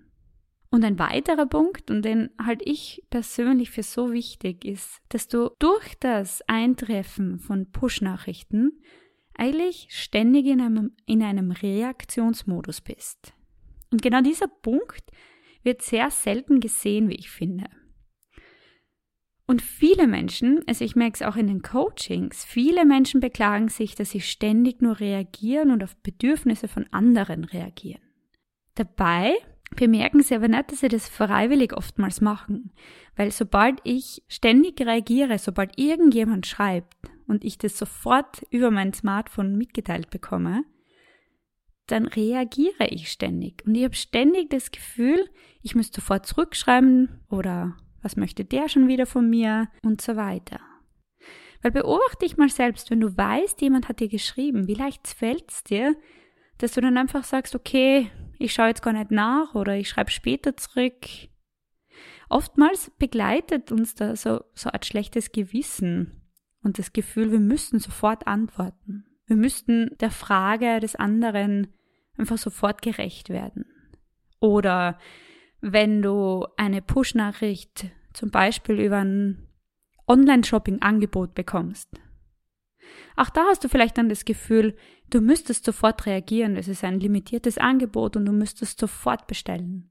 Und 0.74 0.84
ein 0.84 0.98
weiterer 0.98 1.46
Punkt, 1.46 1.92
und 1.92 2.02
den 2.02 2.32
halt 2.44 2.64
ich 2.66 3.04
persönlich 3.12 3.70
für 3.70 3.84
so 3.84 4.12
wichtig 4.12 4.66
ist, 4.66 5.04
dass 5.10 5.28
du 5.28 5.52
durch 5.60 5.94
das 6.00 6.42
Eintreffen 6.48 7.38
von 7.38 7.72
Push-Nachrichten 7.72 8.82
eigentlich 9.36 9.86
ständig 9.92 10.48
in 10.48 10.60
einem, 10.60 10.96
in 11.06 11.22
einem 11.22 11.52
Reaktionsmodus 11.52 12.82
bist. 12.82 13.36
Und 13.92 14.02
genau 14.02 14.22
dieser 14.22 14.48
Punkt 14.48 15.04
wird 15.62 15.84
sehr 15.84 16.10
selten 16.10 16.60
gesehen, 16.60 17.08
wie 17.08 17.18
ich 17.18 17.30
finde. 17.30 17.66
Und 19.46 19.62
viele 19.62 20.08
Menschen, 20.08 20.64
also 20.66 20.84
ich 20.84 20.96
merke 20.96 21.14
es 21.14 21.22
auch 21.22 21.36
in 21.36 21.46
den 21.46 21.62
Coachings, 21.62 22.46
viele 22.46 22.84
Menschen 22.84 23.20
beklagen 23.20 23.70
sich, 23.70 23.94
dass 23.94 24.10
sie 24.10 24.22
ständig 24.22 24.82
nur 24.82 25.00
reagieren 25.00 25.70
und 25.70 25.84
auf 25.84 25.96
Bedürfnisse 25.98 26.68
von 26.68 26.88
anderen 26.92 27.44
reagieren. 27.44 28.02
Dabei 28.74 29.36
bemerken 29.76 30.22
sie 30.22 30.36
aber 30.36 30.48
nicht, 30.48 30.72
dass 30.72 30.80
sie 30.80 30.88
das 30.88 31.10
freiwillig 31.10 31.74
oftmals 31.76 32.22
machen. 32.22 32.72
Weil 33.16 33.32
sobald 33.32 33.80
ich 33.84 34.24
ständig 34.28 34.82
reagiere, 34.82 35.38
sobald 35.38 35.80
irgendjemand 35.80 36.46
schreibt 36.46 36.96
und 37.28 37.44
ich 37.44 37.58
das 37.58 37.78
sofort 37.78 38.46
über 38.50 38.72
mein 38.72 38.94
Smartphone 38.94 39.58
mitgeteilt 39.58 40.10
bekomme, 40.10 40.66
dann 41.88 42.06
reagiere 42.06 42.88
ich 42.90 43.12
ständig. 43.12 43.64
Und 43.66 43.76
ich 43.76 43.84
habe 43.84 43.96
ständig 43.96 44.50
das 44.50 44.72
Gefühl, 44.72 45.30
ich 45.62 45.76
müsste 45.76 46.02
sofort 46.02 46.26
zurückschreiben 46.26 47.22
oder 47.30 47.76
was 48.02 48.16
möchte 48.16 48.46
der 48.46 48.70
schon 48.70 48.88
wieder 48.88 49.06
von 49.06 49.30
mir 49.30 49.70
und 49.82 50.02
so 50.02 50.16
weiter. 50.16 50.60
Weil 51.62 51.72
beobachte 51.72 52.26
dich 52.26 52.38
mal 52.38 52.50
selbst, 52.50 52.92
wenn 52.92 53.00
du 53.00 53.16
weißt, 53.16 53.62
jemand 53.62 53.88
hat 53.88 54.02
dir 54.02 54.10
geschrieben, 54.10 54.68
wie 54.68 54.74
leicht 54.74 55.08
fällt 55.08 55.50
es 55.50 55.64
dir, 55.64 55.96
dass 56.58 56.74
du 56.74 56.82
dann 56.82 56.98
einfach 56.98 57.24
sagst, 57.24 57.56
okay, 57.56 58.12
ich 58.44 58.54
schaue 58.54 58.68
jetzt 58.68 58.82
gar 58.82 58.94
nicht 58.94 59.10
nach 59.10 59.56
oder 59.56 59.76
ich 59.76 59.90
schreibe 59.90 60.12
später 60.12 60.58
zurück. 60.58 61.08
Oftmals 62.30 62.92
begleitet 63.00 63.72
uns 63.72 63.96
da 63.96 64.16
so, 64.16 64.44
so 64.54 64.70
ein 64.70 64.84
schlechtes 64.84 65.32
Gewissen 65.32 66.22
und 66.62 66.78
das 66.78 66.92
Gefühl, 66.94 67.32
wir 67.32 67.40
müssten 67.40 67.80
sofort 67.80 68.28
antworten. 68.28 69.06
Wir 69.28 69.38
müssten 69.38 69.96
der 70.00 70.12
Frage 70.12 70.80
des 70.82 70.96
anderen 70.96 71.68
einfach 72.18 72.38
sofort 72.38 72.82
gerecht 72.82 73.30
werden. 73.30 73.66
Oder 74.40 75.00
wenn 75.62 76.02
du 76.02 76.46
eine 76.58 76.82
Push-Nachricht 76.82 77.86
zum 78.14 78.30
Beispiel 78.30 78.80
über 78.80 78.98
ein 78.98 79.48
Online-Shopping-Angebot 80.08 81.34
bekommst. 81.34 81.90
Auch 83.16 83.30
da 83.30 83.46
hast 83.46 83.64
du 83.64 83.70
vielleicht 83.70 83.98
dann 83.98 84.10
das 84.10 84.26
Gefühl, 84.26 84.76
du 85.10 85.22
müsstest 85.22 85.66
sofort 85.66 86.06
reagieren, 86.06 86.56
es 86.56 86.68
ist 86.68 86.84
ein 86.84 87.00
limitiertes 87.00 87.58
Angebot 87.58 88.16
und 88.16 88.26
du 88.26 88.32
müsstest 88.32 88.80
sofort 88.80 89.28
bestellen. 89.28 89.90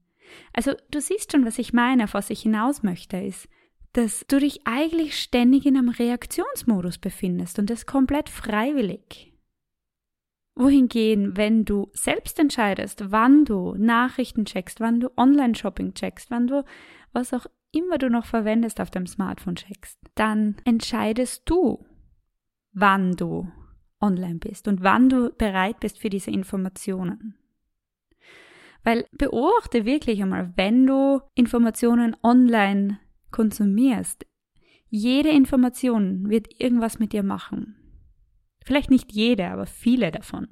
Also 0.53 0.73
du 0.91 0.99
siehst 0.99 1.31
schon, 1.31 1.45
was 1.45 1.59
ich 1.59 1.73
meine, 1.73 2.05
auf 2.05 2.13
was 2.13 2.29
ich 2.29 2.41
hinaus 2.41 2.83
möchte, 2.83 3.17
ist, 3.17 3.47
dass 3.93 4.25
du 4.27 4.39
dich 4.39 4.61
eigentlich 4.65 5.19
ständig 5.19 5.65
in 5.65 5.77
einem 5.77 5.89
Reaktionsmodus 5.89 6.97
befindest 6.97 7.59
und 7.59 7.69
das 7.69 7.85
komplett 7.85 8.29
freiwillig. 8.29 9.31
Wohingehen, 10.55 11.35
wenn 11.37 11.65
du 11.65 11.89
selbst 11.93 12.37
entscheidest, 12.39 13.11
wann 13.11 13.45
du 13.45 13.75
Nachrichten 13.75 14.45
checkst, 14.45 14.79
wann 14.79 14.99
du 14.99 15.09
Online-Shopping 15.17 15.93
checkst, 15.93 16.29
wann 16.29 16.47
du 16.47 16.63
was 17.11 17.33
auch 17.33 17.45
immer 17.71 17.97
du 17.97 18.09
noch 18.09 18.25
verwendest 18.25 18.79
auf 18.79 18.91
deinem 18.91 19.07
Smartphone 19.07 19.55
checkst, 19.55 19.99
dann 20.15 20.55
entscheidest 20.63 21.43
du, 21.45 21.85
wann 22.73 23.15
du 23.15 23.51
online 23.99 24.39
bist 24.39 24.67
und 24.67 24.83
wann 24.83 25.09
du 25.09 25.31
bereit 25.31 25.79
bist 25.79 25.99
für 25.99 26.09
diese 26.09 26.31
Informationen. 26.31 27.35
Weil 28.83 29.05
beobachte 29.13 29.85
wirklich 29.85 30.21
einmal, 30.21 30.51
wenn 30.55 30.85
du 30.85 31.21
Informationen 31.35 32.15
online 32.21 32.99
konsumierst, 33.31 34.25
jede 34.89 35.29
Information 35.29 36.29
wird 36.29 36.59
irgendwas 36.59 36.99
mit 36.99 37.13
dir 37.13 37.23
machen. 37.23 37.75
Vielleicht 38.65 38.91
nicht 38.91 39.11
jede, 39.11 39.47
aber 39.47 39.65
viele 39.65 40.11
davon. 40.11 40.49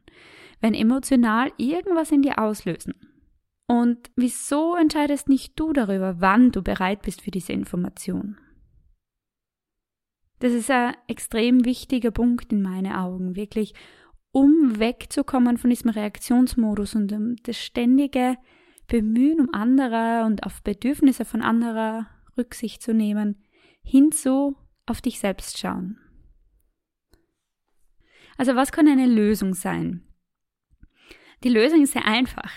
Wenn 0.61 0.73
emotional 0.73 1.51
irgendwas 1.57 2.11
in 2.11 2.21
dir 2.21 2.39
auslösen. 2.39 2.93
Und 3.67 4.11
wieso 4.15 4.75
entscheidest 4.75 5.29
nicht 5.29 5.59
du 5.59 5.73
darüber, 5.73 6.19
wann 6.19 6.51
du 6.51 6.61
bereit 6.61 7.03
bist 7.03 7.21
für 7.21 7.31
diese 7.31 7.53
Information? 7.53 8.37
Das 10.41 10.53
ist 10.53 10.71
ein 10.71 10.95
extrem 11.07 11.65
wichtiger 11.65 12.09
Punkt 12.09 12.51
in 12.51 12.63
meinen 12.63 12.93
Augen, 12.93 13.35
wirklich, 13.35 13.75
um 14.31 14.79
wegzukommen 14.79 15.59
von 15.59 15.69
diesem 15.69 15.91
Reaktionsmodus 15.91 16.95
und 16.95 17.11
um 17.11 17.35
das 17.43 17.59
ständige 17.59 18.37
Bemühen 18.87 19.39
um 19.39 19.53
andere 19.53 20.25
und 20.25 20.43
auf 20.43 20.63
Bedürfnisse 20.63 21.25
von 21.25 21.43
anderer 21.43 22.07
Rücksicht 22.39 22.81
zu 22.81 22.91
nehmen, 22.91 23.43
hinzu 23.83 24.57
auf 24.87 24.99
dich 24.99 25.19
selbst 25.19 25.59
schauen. 25.59 25.99
Also 28.35 28.55
was 28.55 28.71
kann 28.71 28.87
eine 28.87 29.05
Lösung 29.05 29.53
sein? 29.53 30.07
Die 31.43 31.49
Lösung 31.49 31.83
ist 31.83 31.93
sehr 31.93 32.05
einfach. 32.05 32.51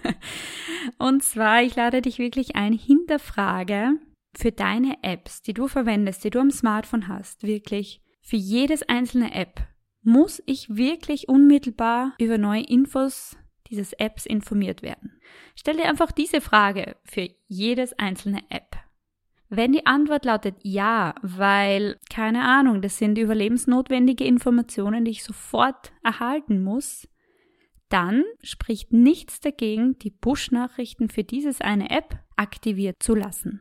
und 0.98 1.22
zwar, 1.22 1.62
ich 1.62 1.76
lade 1.76 2.02
dich 2.02 2.18
wirklich 2.18 2.56
ein, 2.56 2.72
hinterfrage 2.72 3.92
für 4.34 4.52
deine 4.52 5.02
Apps, 5.02 5.42
die 5.42 5.54
du 5.54 5.68
verwendest, 5.68 6.24
die 6.24 6.30
du 6.30 6.40
am 6.40 6.50
Smartphone 6.50 7.08
hast, 7.08 7.42
wirklich 7.42 8.02
für 8.22 8.36
jedes 8.36 8.82
einzelne 8.82 9.34
App, 9.34 9.66
muss 10.02 10.42
ich 10.46 10.76
wirklich 10.76 11.28
unmittelbar 11.28 12.14
über 12.18 12.38
neue 12.38 12.62
Infos 12.62 13.36
dieses 13.68 13.92
Apps 13.94 14.26
informiert 14.26 14.82
werden? 14.82 15.20
Stell 15.54 15.76
dir 15.76 15.88
einfach 15.88 16.12
diese 16.12 16.40
Frage 16.40 16.96
für 17.04 17.28
jedes 17.46 17.92
einzelne 17.98 18.42
App. 18.50 18.76
Wenn 19.48 19.72
die 19.72 19.84
Antwort 19.84 20.24
lautet 20.24 20.56
ja, 20.62 21.16
weil, 21.22 21.98
keine 22.08 22.44
Ahnung, 22.44 22.82
das 22.82 22.98
sind 22.98 23.18
überlebensnotwendige 23.18 24.24
Informationen, 24.24 25.04
die 25.04 25.10
ich 25.10 25.24
sofort 25.24 25.92
erhalten 26.04 26.62
muss, 26.62 27.08
dann 27.88 28.22
spricht 28.42 28.92
nichts 28.92 29.40
dagegen, 29.40 29.98
die 29.98 30.12
Push-Nachrichten 30.12 31.08
für 31.08 31.24
dieses 31.24 31.60
eine 31.60 31.90
App 31.90 32.20
aktiviert 32.36 33.02
zu 33.02 33.16
lassen. 33.16 33.60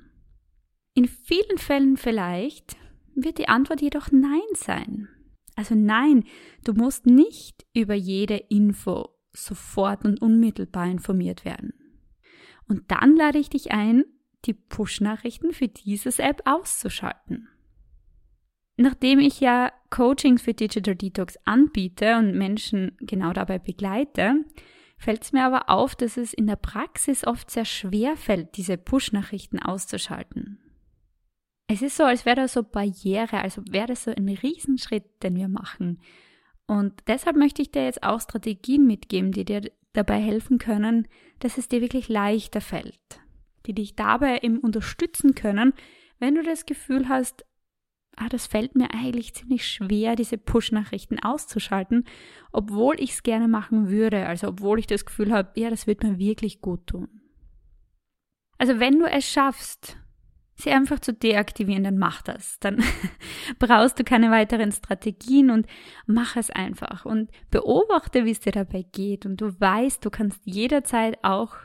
In 1.00 1.08
vielen 1.08 1.58
Fällen 1.58 1.96
vielleicht 1.96 2.76
wird 3.16 3.38
die 3.38 3.48
Antwort 3.48 3.82
jedoch 3.82 4.12
Nein 4.12 4.42
sein. 4.54 5.08
Also 5.56 5.74
nein, 5.74 6.26
du 6.66 6.74
musst 6.74 7.06
nicht 7.06 7.66
über 7.74 7.94
jede 7.94 8.36
Info 8.36 9.08
sofort 9.32 10.04
und 10.04 10.22
unmittelbar 10.22 10.88
informiert 10.88 11.46
werden. 11.46 11.72
Und 12.68 12.92
dann 12.92 13.16
lade 13.16 13.40
ich 13.40 13.50
dich 13.50 13.72
ein, 13.72 14.04
die 14.44 14.54
Push-Nachrichten 14.54 15.54
für 15.54 15.70
dieses 15.70 16.20
App 16.20 16.42
auszuschalten. 16.44 17.48
Nachdem 18.76 19.20
ich 19.20 19.40
ja 19.40 19.72
Coaching 19.92 20.38
für 20.38 20.54
Digital 20.54 20.98
Detox 20.98 21.38
anbiete 21.46 22.18
und 22.18 22.38
Menschen 22.38 22.98
genau 23.00 23.32
dabei 23.32 23.58
begleite, 23.58 24.44
fällt 24.98 25.24
es 25.24 25.32
mir 25.32 25.46
aber 25.46 25.70
auf, 25.70 25.96
dass 25.96 26.18
es 26.18 26.34
in 26.34 26.46
der 26.46 26.58
Praxis 26.58 27.26
oft 27.26 27.50
sehr 27.50 27.64
schwer 27.64 28.18
fällt, 28.18 28.58
diese 28.58 28.78
Push-Nachrichten 28.78 29.60
auszuschalten. 29.60 30.60
Es 31.72 31.82
ist 31.82 31.96
so, 31.96 32.04
als 32.04 32.26
wäre 32.26 32.38
das 32.38 32.54
so 32.54 32.64
Barriere, 32.64 33.42
also 33.42 33.62
wäre 33.70 33.88
das 33.88 34.04
so 34.04 34.12
ein 34.12 34.28
Riesenschritt, 34.28 35.24
den 35.24 35.36
wir 35.36 35.48
machen. 35.48 36.02
Und 36.68 36.94
deshalb 37.08 37.36
möchte 37.38 37.62
ich 37.62 37.72
dir 37.72 37.86
jetzt 37.86 38.04
auch 38.04 38.20
Strategien 38.20 38.86
mitgeben, 38.86 39.32
die 39.32 39.46
dir 39.46 39.62
dabei 39.94 40.20
helfen 40.20 40.58
können, 40.58 41.08
dass 41.40 41.58
es 41.58 41.68
dir 41.68 41.82
wirklich 41.82 42.10
leichter 42.10 42.62
fällt 42.62 43.22
die 43.66 43.74
dich 43.74 43.96
dabei 43.96 44.40
eben 44.42 44.58
unterstützen 44.58 45.36
können, 45.36 45.74
wenn 46.18 46.36
du 46.36 46.44
das 46.44 46.66
Gefühl 46.66 47.08
hast, 47.08 47.46
ah, 48.16 48.28
das 48.28 48.48
fällt 48.48 48.76
mir 48.76 48.92
eigentlich 48.94 49.36
ziemlich 49.36 49.68
schwer, 49.68 50.16
diese 50.16 50.38
Push-Nachrichten 50.38 51.20
auszuschalten, 51.20 52.06
obwohl 52.52 53.00
ich 53.00 53.12
es 53.12 53.24
gerne 53.24 53.48
machen 53.48 53.90
würde, 53.90 54.26
also 54.26 54.48
obwohl 54.48 54.80
ich 54.80 54.88
das 54.88 55.06
Gefühl 55.06 55.32
habe, 55.32 55.52
ja, 55.60 55.70
das 55.70 55.88
wird 55.88 56.04
mir 56.04 56.18
wirklich 56.18 56.62
gut 56.62 56.88
tun. 56.88 57.22
Also 58.58 58.80
wenn 58.80 59.00
du 59.00 59.06
es 59.06 59.26
schaffst, 59.26 59.98
sie 60.62 60.72
einfach 60.72 61.00
zu 61.00 61.14
deaktivieren, 61.14 61.84
dann 61.84 61.98
mach 61.98 62.22
das. 62.22 62.60
Dann 62.60 62.84
brauchst 63.60 64.00
du 64.00 64.04
keine 64.04 64.32
weiteren 64.32 64.72
Strategien 64.72 65.50
und 65.50 65.68
mach 66.06 66.36
es 66.36 66.50
einfach 66.50 67.06
und 67.06 67.32
beobachte, 67.52 68.26
wie 68.26 68.32
es 68.32 68.40
dir 68.40 68.52
dabei 68.52 68.86
geht 68.92 69.26
und 69.26 69.42
du 69.42 69.60
weißt, 69.60 70.04
du 70.04 70.10
kannst 70.10 70.42
jederzeit 70.46 71.18
auch 71.24 71.56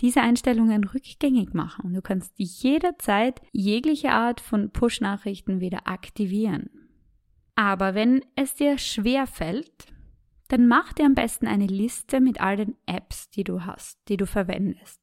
diese 0.00 0.22
Einstellungen 0.22 0.84
rückgängig 0.84 1.52
machen. 1.52 1.92
Du 1.92 2.00
kannst 2.00 2.32
jederzeit 2.36 3.40
jegliche 3.52 4.12
Art 4.12 4.40
von 4.40 4.70
Push-Nachrichten 4.70 5.60
wieder 5.60 5.86
aktivieren. 5.86 6.70
Aber 7.54 7.94
wenn 7.94 8.24
es 8.36 8.54
dir 8.54 8.78
schwer 8.78 9.26
fällt, 9.26 9.92
dann 10.48 10.66
mach 10.66 10.92
dir 10.94 11.04
am 11.04 11.14
besten 11.14 11.46
eine 11.46 11.66
Liste 11.66 12.20
mit 12.20 12.40
all 12.40 12.56
den 12.56 12.76
Apps, 12.86 13.28
die 13.30 13.44
du 13.44 13.64
hast, 13.64 13.98
die 14.08 14.16
du 14.16 14.26
verwendest. 14.26 15.00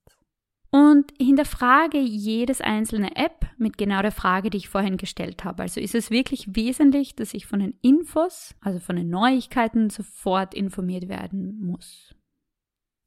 Und 0.69 1.13
hinterfrage 1.17 1.99
jedes 1.99 2.59
einzelne 2.59 3.15
App 3.15 3.45
mit 3.57 3.77
genau 3.77 4.01
der 4.01 4.11
Frage, 4.11 4.49
die 4.49 4.57
ich 4.57 4.69
vorhin 4.69 4.97
gestellt 4.97 5.45
habe. 5.45 5.63
Also 5.63 5.79
ist 5.79 5.95
es 5.95 6.11
wirklich 6.11 6.55
wesentlich, 6.55 7.15
dass 7.15 7.33
ich 7.33 7.45
von 7.45 7.59
den 7.59 7.75
Infos, 7.81 8.53
also 8.59 8.79
von 8.79 8.97
den 8.97 9.09
Neuigkeiten 9.09 9.89
sofort 9.89 10.53
informiert 10.53 11.07
werden 11.07 11.59
muss? 11.61 12.13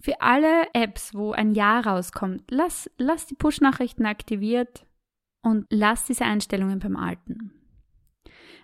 Für 0.03 0.23
alle 0.23 0.69
Apps, 0.73 1.15
wo 1.15 1.33
ein 1.33 1.53
Ja 1.53 1.81
rauskommt, 1.81 2.51
lass, 2.51 2.91
lass 2.97 3.27
die 3.27 3.35
Push-Nachrichten 3.35 4.07
aktiviert 4.07 4.87
und 5.43 5.67
lass 5.69 6.07
diese 6.07 6.25
Einstellungen 6.25 6.79
beim 6.79 6.97
Alten. 6.97 7.53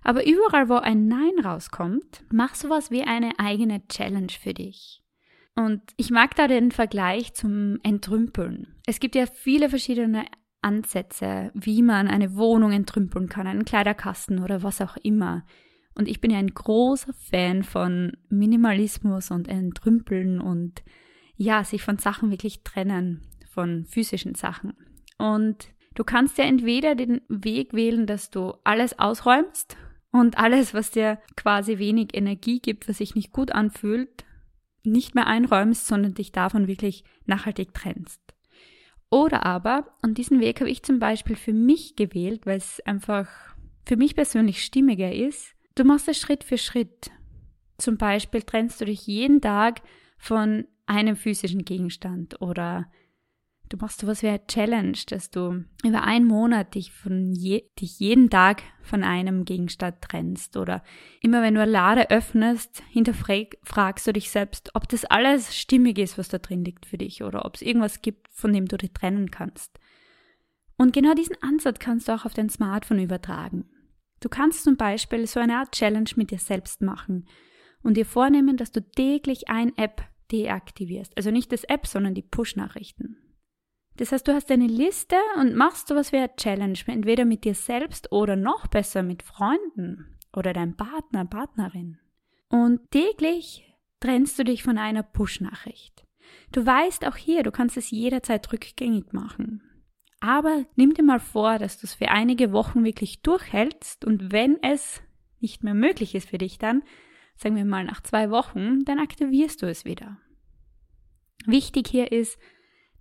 Aber 0.02 0.26
überall, 0.26 0.68
wo 0.68 0.76
ein 0.76 1.08
Nein 1.08 1.38
rauskommt, 1.44 2.24
mach 2.30 2.54
sowas 2.54 2.90
wie 2.90 3.02
eine 3.02 3.38
eigene 3.38 3.86
Challenge 3.88 4.30
für 4.30 4.54
dich. 4.54 5.02
Und 5.56 5.82
ich 5.96 6.10
mag 6.10 6.36
da 6.36 6.48
den 6.48 6.70
Vergleich 6.70 7.34
zum 7.34 7.78
Entrümpeln. 7.82 8.74
Es 8.86 9.00
gibt 9.00 9.14
ja 9.14 9.24
viele 9.26 9.70
verschiedene 9.70 10.26
Ansätze, 10.60 11.50
wie 11.54 11.82
man 11.82 12.08
eine 12.08 12.36
Wohnung 12.36 12.72
entrümpeln 12.72 13.28
kann, 13.28 13.46
einen 13.46 13.64
Kleiderkasten 13.64 14.42
oder 14.42 14.62
was 14.62 14.80
auch 14.82 14.96
immer. 14.98 15.44
Und 15.94 16.08
ich 16.08 16.20
bin 16.20 16.30
ja 16.30 16.38
ein 16.38 16.52
großer 16.52 17.14
Fan 17.14 17.62
von 17.62 18.12
Minimalismus 18.28 19.30
und 19.30 19.48
Entrümpeln 19.48 20.40
und 20.40 20.82
ja, 21.36 21.64
sich 21.64 21.82
von 21.82 21.98
Sachen 21.98 22.30
wirklich 22.30 22.62
trennen, 22.62 23.22
von 23.50 23.86
physischen 23.86 24.34
Sachen. 24.34 24.74
Und 25.16 25.68
du 25.94 26.04
kannst 26.04 26.36
ja 26.36 26.44
entweder 26.44 26.94
den 26.94 27.22
Weg 27.28 27.72
wählen, 27.72 28.06
dass 28.06 28.30
du 28.30 28.54
alles 28.64 28.98
ausräumst 28.98 29.78
und 30.10 30.36
alles, 30.36 30.74
was 30.74 30.90
dir 30.90 31.18
quasi 31.34 31.78
wenig 31.78 32.14
Energie 32.14 32.60
gibt, 32.60 32.88
was 32.88 32.98
sich 32.98 33.14
nicht 33.14 33.32
gut 33.32 33.52
anfühlt, 33.52 34.26
nicht 34.86 35.14
mehr 35.14 35.26
einräumst, 35.26 35.86
sondern 35.86 36.14
dich 36.14 36.32
davon 36.32 36.68
wirklich 36.68 37.04
nachhaltig 37.26 37.74
trennst. 37.74 38.20
Oder 39.10 39.44
aber, 39.46 39.94
und 40.02 40.18
diesen 40.18 40.40
Weg 40.40 40.60
habe 40.60 40.70
ich 40.70 40.82
zum 40.82 40.98
Beispiel 40.98 41.36
für 41.36 41.52
mich 41.52 41.96
gewählt, 41.96 42.46
weil 42.46 42.58
es 42.58 42.80
einfach 42.80 43.28
für 43.84 43.96
mich 43.96 44.16
persönlich 44.16 44.64
stimmiger 44.64 45.12
ist, 45.12 45.54
du 45.74 45.84
machst 45.84 46.08
es 46.08 46.18
Schritt 46.18 46.42
für 46.42 46.58
Schritt. 46.58 47.10
Zum 47.78 47.98
Beispiel 47.98 48.42
trennst 48.42 48.80
du 48.80 48.84
dich 48.84 49.06
jeden 49.06 49.40
Tag 49.40 49.82
von 50.18 50.66
einem 50.86 51.16
physischen 51.16 51.64
Gegenstand 51.64 52.40
oder 52.40 52.90
du 53.68 53.76
machst 53.76 54.00
sowas 54.00 54.22
wie 54.22 54.28
eine 54.28 54.46
Challenge, 54.46 54.96
dass 55.08 55.30
du 55.30 55.64
über 55.84 56.04
einen 56.04 56.26
Monat 56.26 56.74
dich 56.74 56.92
von 56.92 57.32
je, 57.32 57.64
dich 57.80 57.98
jeden 57.98 58.30
Tag 58.30 58.62
von 58.82 59.02
einem 59.04 59.44
Gegenstand 59.44 60.00
trennst 60.00 60.56
oder 60.56 60.82
immer 61.20 61.42
wenn 61.42 61.54
du 61.54 61.62
eine 61.62 61.70
Lade 61.70 62.10
öffnest, 62.10 62.82
hinterfragst 62.90 64.06
du 64.06 64.12
dich 64.12 64.30
selbst, 64.30 64.70
ob 64.74 64.88
das 64.88 65.04
alles 65.04 65.56
stimmig 65.56 65.98
ist, 65.98 66.18
was 66.18 66.28
da 66.28 66.38
drin 66.38 66.64
liegt 66.64 66.86
für 66.86 66.98
dich 66.98 67.22
oder 67.22 67.44
ob 67.44 67.56
es 67.56 67.62
irgendwas 67.62 68.02
gibt, 68.02 68.28
von 68.28 68.52
dem 68.52 68.66
du 68.66 68.76
dich 68.76 68.92
trennen 68.92 69.30
kannst. 69.30 69.78
Und 70.76 70.92
genau 70.92 71.14
diesen 71.14 71.36
Ansatz 71.42 71.78
kannst 71.78 72.08
du 72.08 72.12
auch 72.12 72.24
auf 72.24 72.34
dein 72.34 72.50
Smartphone 72.50 73.00
übertragen. 73.00 73.68
Du 74.20 74.28
kannst 74.28 74.64
zum 74.64 74.76
Beispiel 74.76 75.26
so 75.26 75.40
eine 75.40 75.58
Art 75.58 75.72
Challenge 75.72 76.10
mit 76.16 76.30
dir 76.30 76.38
selbst 76.38 76.82
machen 76.82 77.26
und 77.82 77.96
dir 77.96 78.06
vornehmen, 78.06 78.56
dass 78.56 78.72
du 78.72 78.80
täglich 78.80 79.48
ein 79.48 79.76
App 79.76 80.02
deaktivierst. 80.32 81.16
Also 81.16 81.30
nicht 81.30 81.52
das 81.52 81.64
App, 81.64 81.86
sondern 81.86 82.14
die 82.14 82.22
Push-Nachrichten. 82.22 83.16
Das 83.96 84.12
heißt, 84.12 84.28
du 84.28 84.34
hast 84.34 84.50
eine 84.50 84.66
Liste 84.66 85.16
und 85.38 85.54
machst 85.54 85.88
sowas 85.88 86.12
wie 86.12 86.18
eine 86.18 86.34
Challenge, 86.36 86.78
entweder 86.86 87.24
mit 87.24 87.44
dir 87.44 87.54
selbst 87.54 88.12
oder 88.12 88.36
noch 88.36 88.66
besser 88.66 89.02
mit 89.02 89.22
Freunden 89.22 90.16
oder 90.34 90.52
deinem 90.52 90.76
Partner, 90.76 91.24
Partnerin. 91.24 91.98
Und 92.48 92.90
täglich 92.90 93.64
trennst 94.00 94.38
du 94.38 94.44
dich 94.44 94.62
von 94.62 94.78
einer 94.78 95.02
Push-Nachricht. 95.02 96.04
Du 96.52 96.64
weißt 96.64 97.06
auch 97.06 97.16
hier, 97.16 97.42
du 97.42 97.50
kannst 97.50 97.76
es 97.76 97.90
jederzeit 97.90 98.52
rückgängig 98.52 99.12
machen. 99.12 99.62
Aber 100.20 100.64
nimm 100.76 100.94
dir 100.94 101.02
mal 101.02 101.20
vor, 101.20 101.58
dass 101.58 101.78
du 101.78 101.86
es 101.86 101.94
für 101.94 102.08
einige 102.08 102.52
Wochen 102.52 102.84
wirklich 102.84 103.22
durchhältst 103.22 104.04
und 104.04 104.32
wenn 104.32 104.62
es 104.62 105.02
nicht 105.40 105.62
mehr 105.62 105.74
möglich 105.74 106.14
ist 106.14 106.28
für 106.30 106.38
dich 106.38 106.58
dann, 106.58 106.82
sagen 107.36 107.56
wir 107.56 107.64
mal 107.64 107.84
nach 107.84 108.02
zwei 108.02 108.30
Wochen, 108.30 108.84
dann 108.84 108.98
aktivierst 108.98 109.62
du 109.62 109.66
es 109.66 109.84
wieder. 109.84 110.18
Wichtig 111.44 111.88
hier 111.88 112.10
ist, 112.12 112.38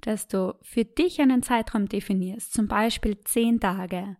dass 0.02 0.28
du 0.28 0.56
für 0.62 0.86
dich 0.86 1.20
einen 1.20 1.44
Zeitraum 1.44 1.88
definierst, 1.88 2.54
zum 2.54 2.68
Beispiel 2.68 3.20
zehn 3.24 3.60
Tage. 3.60 4.18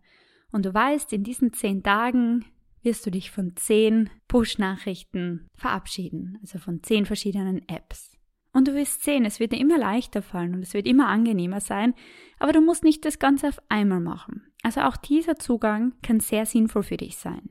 Und 0.50 0.64
du 0.64 0.72
weißt, 0.72 1.12
in 1.12 1.22
diesen 1.22 1.52
zehn 1.52 1.82
Tagen 1.82 2.44
wirst 2.82 3.04
du 3.04 3.10
dich 3.10 3.30
von 3.30 3.56
zehn 3.56 4.10
Push-Nachrichten 4.28 5.48
verabschieden, 5.54 6.38
also 6.40 6.58
von 6.58 6.82
zehn 6.82 7.04
verschiedenen 7.04 7.68
Apps. 7.68 8.16
Und 8.52 8.68
du 8.68 8.74
wirst 8.74 9.02
sehen, 9.02 9.26
es 9.26 9.38
wird 9.38 9.52
dir 9.52 9.60
immer 9.60 9.76
leichter 9.76 10.22
fallen 10.22 10.54
und 10.54 10.62
es 10.62 10.72
wird 10.72 10.86
immer 10.86 11.08
angenehmer 11.08 11.60
sein, 11.60 11.92
aber 12.38 12.52
du 12.52 12.62
musst 12.62 12.84
nicht 12.84 13.04
das 13.04 13.18
Ganze 13.18 13.48
auf 13.48 13.60
einmal 13.68 14.00
machen. 14.00 14.46
Also 14.62 14.80
auch 14.80 14.96
dieser 14.96 15.36
Zugang 15.36 15.92
kann 16.02 16.20
sehr 16.20 16.46
sinnvoll 16.46 16.82
für 16.82 16.96
dich 16.96 17.18
sein. 17.18 17.50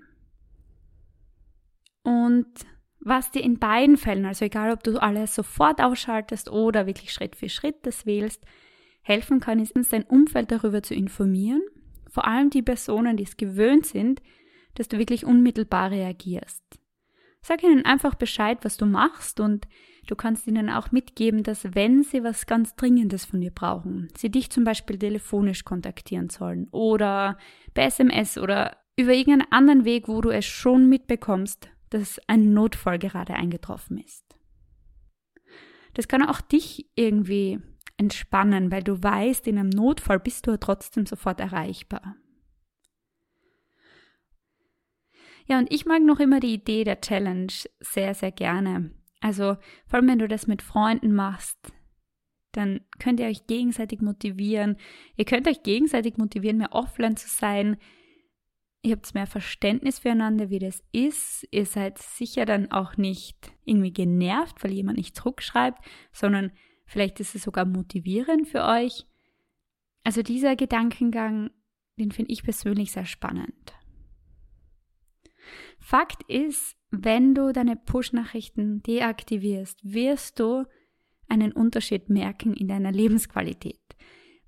Und 2.02 2.48
was 3.06 3.30
dir 3.30 3.44
in 3.44 3.60
beiden 3.60 3.98
Fällen, 3.98 4.26
also 4.26 4.46
egal 4.46 4.72
ob 4.72 4.84
du 4.84 4.98
alles 4.98 5.36
sofort 5.36 5.80
ausschaltest 5.80 6.50
oder 6.50 6.88
wirklich 6.88 7.14
Schritt 7.14 7.36
für 7.36 7.50
Schritt 7.50 7.78
das 7.84 8.08
wählst, 8.08 8.44
helfen 9.04 9.40
kann, 9.40 9.60
ist 9.60 9.76
dein 9.94 10.04
Umfeld 10.04 10.52
darüber 10.52 10.82
zu 10.82 10.96
informieren, 10.96 11.62
vor 12.10 12.26
allem 12.28 12.50
die 12.50 12.64
Personen, 12.64 13.16
die 13.16 13.24
es 13.24 13.38
gewöhnt 13.38 13.86
sind, 13.86 14.24
dass 14.74 14.88
du 14.88 14.98
wirklich 14.98 15.24
unmittelbar 15.24 15.92
reagierst. 15.92 16.64
Sag 17.42 17.62
ihnen 17.62 17.86
einfach 17.86 18.16
Bescheid, 18.16 18.58
was 18.64 18.76
du 18.76 18.88
machst 18.88 19.40
und 19.40 19.68
du 20.08 20.16
kannst 20.16 20.48
ihnen 20.48 20.72
auch 20.72 20.92
mitgeben, 20.92 21.44
dass 21.44 21.76
wenn 21.76 22.02
sie 22.02 22.24
was 22.24 22.48
ganz 22.48 22.76
Dringendes 22.76 23.26
von 23.26 23.40
dir 23.40 23.52
brauchen, 23.52 24.08
sie 24.18 24.32
dich 24.32 24.50
zum 24.50 24.64
Beispiel 24.64 24.98
telefonisch 24.98 25.64
kontaktieren 25.64 26.30
sollen 26.30 26.68
oder 26.72 27.38
per 27.76 27.86
SMS 27.86 28.40
oder 28.40 28.78
über 28.98 29.14
irgendeinen 29.14 29.52
anderen 29.52 29.86
Weg, 29.86 30.08
wo 30.08 30.22
du 30.22 30.32
es 30.32 30.46
schon 30.46 30.90
mitbekommst, 30.90 31.70
dass 31.90 32.20
ein 32.28 32.54
Notfall 32.54 33.00
gerade 33.00 33.34
eingetroffen 33.36 33.98
ist. 33.98 34.24
Das 35.94 36.08
kann 36.08 36.24
auch 36.24 36.42
dich 36.42 36.90
irgendwie 36.96 37.60
entspannen, 37.98 38.72
weil 38.72 38.84
du 38.84 39.02
weißt, 39.02 39.48
in 39.48 39.58
einem 39.58 39.70
Notfall 39.70 40.20
bist 40.20 40.48
du 40.48 40.52
ja 40.52 40.58
trotzdem 40.58 41.06
sofort 41.06 41.40
erreichbar. 41.40 42.16
Ja, 45.48 45.60
und 45.60 45.72
ich 45.72 45.86
mag 45.86 46.02
noch 46.04 46.20
immer 46.20 46.40
die 46.40 46.54
Idee 46.54 46.84
der 46.84 47.02
Challenge 47.02 47.54
sehr, 47.80 48.14
sehr 48.14 48.32
gerne. 48.32 48.92
Also, 49.22 49.58
vor 49.88 50.00
allem 50.00 50.08
wenn 50.08 50.20
du 50.20 50.28
das 50.28 50.48
mit 50.48 50.62
Freunden 50.62 51.14
machst, 51.14 51.58
dann 52.52 52.82
könnt 53.00 53.20
ihr 53.20 53.28
euch 53.28 53.48
gegenseitig 53.48 54.02
motivieren. 54.02 54.78
Ihr 55.18 55.26
könnt 55.26 55.48
euch 55.48 55.62
gegenseitig 55.64 56.18
motivieren, 56.18 56.58
mehr 56.58 56.74
offline 56.74 57.18
zu 57.18 57.28
sein, 57.28 57.78
ihr 58.86 58.96
habt 58.96 59.14
mehr 59.16 59.26
Verständnis 59.26 60.00
füreinander, 60.00 60.52
wie 60.52 60.60
das 60.60 60.84
ist. 60.92 61.48
Ihr 61.50 61.66
seid 61.66 61.98
sicher 61.98 62.46
dann 62.46 62.72
auch 62.72 62.98
nicht 62.98 63.52
irgendwie 63.66 63.92
genervt, 63.92 64.64
weil 64.64 64.74
jemand 64.74 64.98
nicht 64.98 65.16
zurückschreibt, 65.16 65.84
sondern 66.12 66.52
vielleicht 66.86 67.20
ist 67.20 67.34
es 67.34 67.44
sogar 67.44 67.66
motivierend 67.66 68.48
für 68.48 68.64
euch. 68.64 69.06
Also 70.04 70.22
dieser 70.22 70.56
Gedankengang, 70.56 71.50
den 71.98 72.12
finde 72.12 72.32
ich 72.32 72.44
persönlich 72.44 72.92
sehr 72.92 73.06
spannend. 73.06 73.74
Fakt 75.80 76.22
ist, 76.30 76.78
wenn 76.92 77.34
du 77.34 77.54
deine 77.54 77.76
Push-Nachrichten 77.76 78.84
deaktivierst, 78.84 79.80
wirst 79.84 80.40
du 80.40 80.66
einen 81.28 81.52
Unterschied 81.52 82.10
merken 82.10 82.54
in 82.54 82.68
deiner 82.68 82.92
Lebensqualität, 82.92 83.82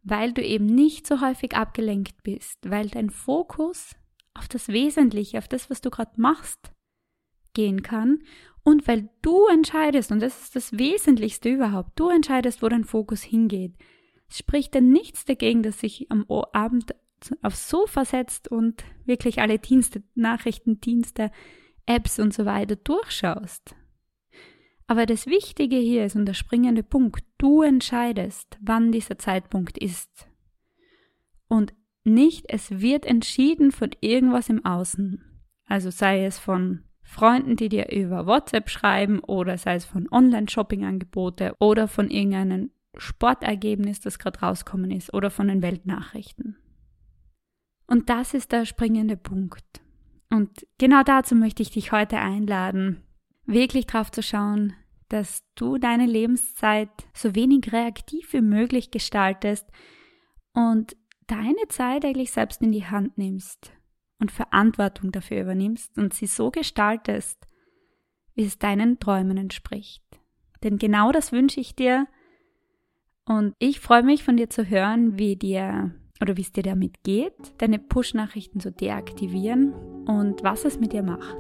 weil 0.04 0.32
du 0.32 0.44
eben 0.44 0.68
nicht 0.68 1.08
so 1.08 1.22
häufig 1.22 1.56
abgelenkt 1.56 2.22
bist, 2.22 2.70
weil 2.70 2.88
dein 2.90 3.10
Fokus 3.10 3.96
auf 4.38 4.48
das 4.48 4.68
Wesentliche, 4.70 5.38
auf 5.38 5.48
das, 5.48 5.70
was 5.70 5.82
du 5.82 5.90
gerade 5.90 6.12
machst, 6.18 6.72
gehen 7.54 7.82
kann. 7.82 8.20
Und 8.64 8.88
weil 8.88 9.10
du 9.22 9.48
entscheidest, 9.48 10.12
und 10.12 10.22
das 10.22 10.42
ist 10.42 10.56
das 10.56 10.78
Wesentlichste 10.78 11.50
überhaupt, 11.50 12.00
du 12.00 12.10
entscheidest, 12.10 12.62
wo 12.62 12.70
dein 12.70 12.84
Fokus 12.84 13.24
hingeht. 13.24 13.74
Spricht 14.30 14.76
dann 14.76 14.90
nichts 14.90 15.26
dagegen, 15.26 15.64
dass 15.64 15.80
sich 15.80 16.12
am 16.12 16.26
Abend 16.30 16.94
aufs 17.42 17.70
Sofa 17.70 18.06
setzt 18.06 18.50
und 18.50 18.84
wirklich 19.06 19.40
alle 19.40 19.58
Dienste, 19.58 20.04
Nachrichtendienste, 20.16 21.32
Apps 21.86 22.20
und 22.20 22.34
so 22.34 22.46
weiter 22.46 22.76
durchschaust. 22.76 23.76
Aber 24.86 25.06
das 25.06 25.28
Wichtige 25.28 25.78
hier 25.78 26.06
ist 26.06 26.16
und 26.16 26.26
der 26.26 26.34
springende 26.34 26.84
Punkt, 26.84 27.26
du 27.38 27.62
entscheidest, 27.62 28.58
wann 28.62 28.92
dieser 28.92 29.18
Zeitpunkt 29.18 29.78
ist. 29.78 30.28
Und 31.50 31.74
nicht, 32.08 32.46
es 32.50 32.82
wird 32.82 33.06
entschieden 33.06 33.72
von 33.72 33.92
irgendwas 34.02 34.50
im 34.50 34.66
Außen. 34.66 35.24
Also 35.66 35.92
sei 35.92 36.26
es 36.26 36.40
von 36.40 36.84
Freunden, 37.04 37.56
die 37.56 37.70
dir 37.70 37.92
über 37.92 38.26
WhatsApp 38.26 38.70
schreiben 38.70 39.20
oder 39.20 39.58
sei 39.58 39.76
es 39.76 39.86
von 39.86 40.10
Online-Shopping-Angebote 40.12 41.56
oder 41.60 41.88
von 41.88 42.10
irgendeinem 42.10 42.72
Sportergebnis, 42.98 44.00
das 44.00 44.20
gerade 44.20 44.40
rauskommen 44.40 44.92
ist 44.92 45.14
oder 45.14 45.30
von 45.30 45.48
den 45.48 45.62
Weltnachrichten. 45.62 46.58
Und 47.86 48.10
das 48.10 48.34
ist 48.34 48.52
der 48.52 48.66
springende 48.66 49.16
Punkt. 49.16 49.82
Und 50.30 50.68
genau 50.78 51.04
dazu 51.04 51.36
möchte 51.36 51.62
ich 51.62 51.72
dich 51.72 51.92
heute 51.92 52.18
einladen, 52.18 53.04
wirklich 53.46 53.86
drauf 53.86 54.12
zu 54.12 54.22
schauen, 54.22 54.74
dass 55.10 55.44
du 55.56 55.78
deine 55.78 56.06
Lebenszeit 56.06 56.90
so 57.14 57.34
wenig 57.34 57.72
reaktiv 57.72 58.34
wie 58.34 58.42
möglich 58.42 58.92
gestaltest 58.92 59.66
und 60.54 60.98
deine 61.28 61.68
Zeit 61.70 62.06
eigentlich 62.06 62.32
selbst 62.32 62.62
in 62.62 62.72
die 62.72 62.86
Hand 62.86 63.18
nimmst 63.18 63.72
und 64.20 64.32
Verantwortung 64.32 65.12
dafür 65.12 65.42
übernimmst 65.42 65.98
und 65.98 66.14
sie 66.14 66.26
so 66.26 66.52
gestaltest, 66.52 67.48
wie 68.36 68.46
es 68.46 68.58
deinen 68.58 69.00
Träumen 69.00 69.38
entspricht. 69.38 70.04
Denn 70.64 70.78
genau 70.78 71.12
das 71.12 71.32
wünsche 71.32 71.60
ich 71.60 71.76
dir 71.76 72.08
und 73.26 73.54
ich 73.60 73.80
freue 73.80 74.04
mich 74.04 74.24
von 74.24 74.38
dir 74.38 74.50
zu 74.50 74.70
hören, 74.70 75.20
wie 75.20 75.36
dir 75.36 75.94
oder 76.22 76.38
wie 76.38 76.42
es 76.42 76.52
dir 76.52 76.64
damit 76.64 77.04
geht, 77.04 77.36
deine 77.60 77.78
Push-Nachrichten 77.78 78.60
zu 78.60 78.72
deaktivieren 78.72 79.74
und 80.06 80.44
was 80.44 80.66
es 80.66 80.80
mit 80.80 80.94
dir 80.94 81.04
macht. 81.04 81.38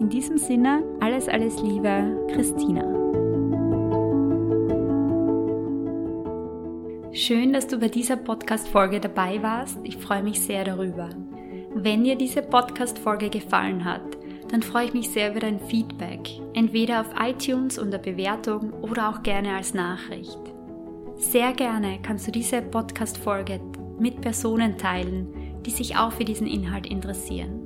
In 0.00 0.08
diesem 0.10 0.36
Sinne, 0.36 0.82
alles, 1.00 1.28
alles 1.28 1.62
Liebe, 1.62 2.26
Christina. 2.32 3.11
Schön, 7.14 7.52
dass 7.52 7.66
du 7.66 7.78
bei 7.78 7.88
dieser 7.88 8.16
Podcast-Folge 8.16 8.98
dabei 8.98 9.42
warst. 9.42 9.78
Ich 9.84 9.98
freue 9.98 10.22
mich 10.22 10.40
sehr 10.40 10.64
darüber. 10.64 11.10
Wenn 11.74 12.04
dir 12.04 12.16
diese 12.16 12.40
Podcast-Folge 12.40 13.28
gefallen 13.28 13.84
hat, 13.84 14.00
dann 14.48 14.62
freue 14.62 14.86
ich 14.86 14.94
mich 14.94 15.10
sehr 15.10 15.30
über 15.30 15.40
dein 15.40 15.60
Feedback, 15.60 16.20
entweder 16.54 17.02
auf 17.02 17.08
iTunes 17.20 17.78
unter 17.78 17.98
Bewertung 17.98 18.72
oder 18.72 19.10
auch 19.10 19.22
gerne 19.22 19.54
als 19.54 19.74
Nachricht. 19.74 20.40
Sehr 21.16 21.52
gerne 21.52 21.98
kannst 22.02 22.26
du 22.28 22.32
diese 22.32 22.62
Podcast-Folge 22.62 23.60
mit 23.98 24.22
Personen 24.22 24.78
teilen, 24.78 25.28
die 25.66 25.70
sich 25.70 25.96
auch 25.96 26.12
für 26.12 26.24
diesen 26.24 26.46
Inhalt 26.46 26.86
interessieren. 26.86 27.61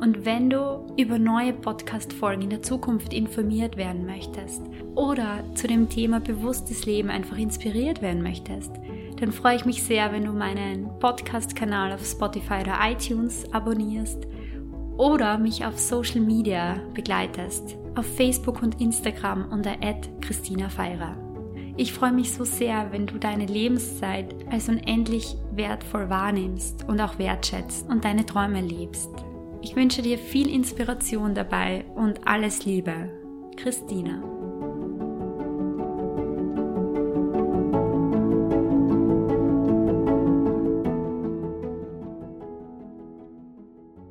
Und 0.00 0.24
wenn 0.24 0.48
du 0.48 0.86
über 0.96 1.18
neue 1.18 1.52
Podcast-Folgen 1.52 2.42
in 2.42 2.50
der 2.50 2.62
Zukunft 2.62 3.12
informiert 3.12 3.76
werden 3.76 4.06
möchtest 4.06 4.62
oder 4.94 5.42
zu 5.54 5.66
dem 5.66 5.88
Thema 5.88 6.20
bewusstes 6.20 6.86
Leben 6.86 7.10
einfach 7.10 7.36
inspiriert 7.36 8.00
werden 8.00 8.22
möchtest, 8.22 8.70
dann 9.16 9.32
freue 9.32 9.56
ich 9.56 9.64
mich 9.64 9.82
sehr, 9.82 10.12
wenn 10.12 10.24
du 10.24 10.32
meinen 10.32 10.88
Podcast-Kanal 11.00 11.92
auf 11.92 12.06
Spotify 12.06 12.60
oder 12.60 12.78
iTunes 12.88 13.52
abonnierst 13.52 14.28
oder 14.96 15.36
mich 15.36 15.64
auf 15.64 15.76
Social 15.78 16.20
Media 16.20 16.80
begleitest, 16.94 17.76
auf 17.96 18.06
Facebook 18.06 18.62
und 18.62 18.80
Instagram 18.80 19.50
unter 19.50 19.74
Christina 20.20 20.68
Feirer. 20.68 21.16
Ich 21.76 21.92
freue 21.92 22.12
mich 22.12 22.32
so 22.32 22.44
sehr, 22.44 22.92
wenn 22.92 23.06
du 23.06 23.18
deine 23.18 23.46
Lebenszeit 23.46 24.34
als 24.50 24.68
unendlich 24.68 25.36
wertvoll 25.52 26.08
wahrnimmst 26.08 26.88
und 26.88 27.00
auch 27.00 27.18
wertschätzt 27.18 27.88
und 27.88 28.04
deine 28.04 28.26
Träume 28.26 28.60
lebst. 28.60 29.10
Ich 29.60 29.74
wünsche 29.74 30.02
dir 30.02 30.18
viel 30.18 30.48
Inspiration 30.48 31.34
dabei 31.34 31.84
und 31.94 32.26
alles 32.26 32.64
Liebe. 32.64 33.10
Christina. 33.56 34.37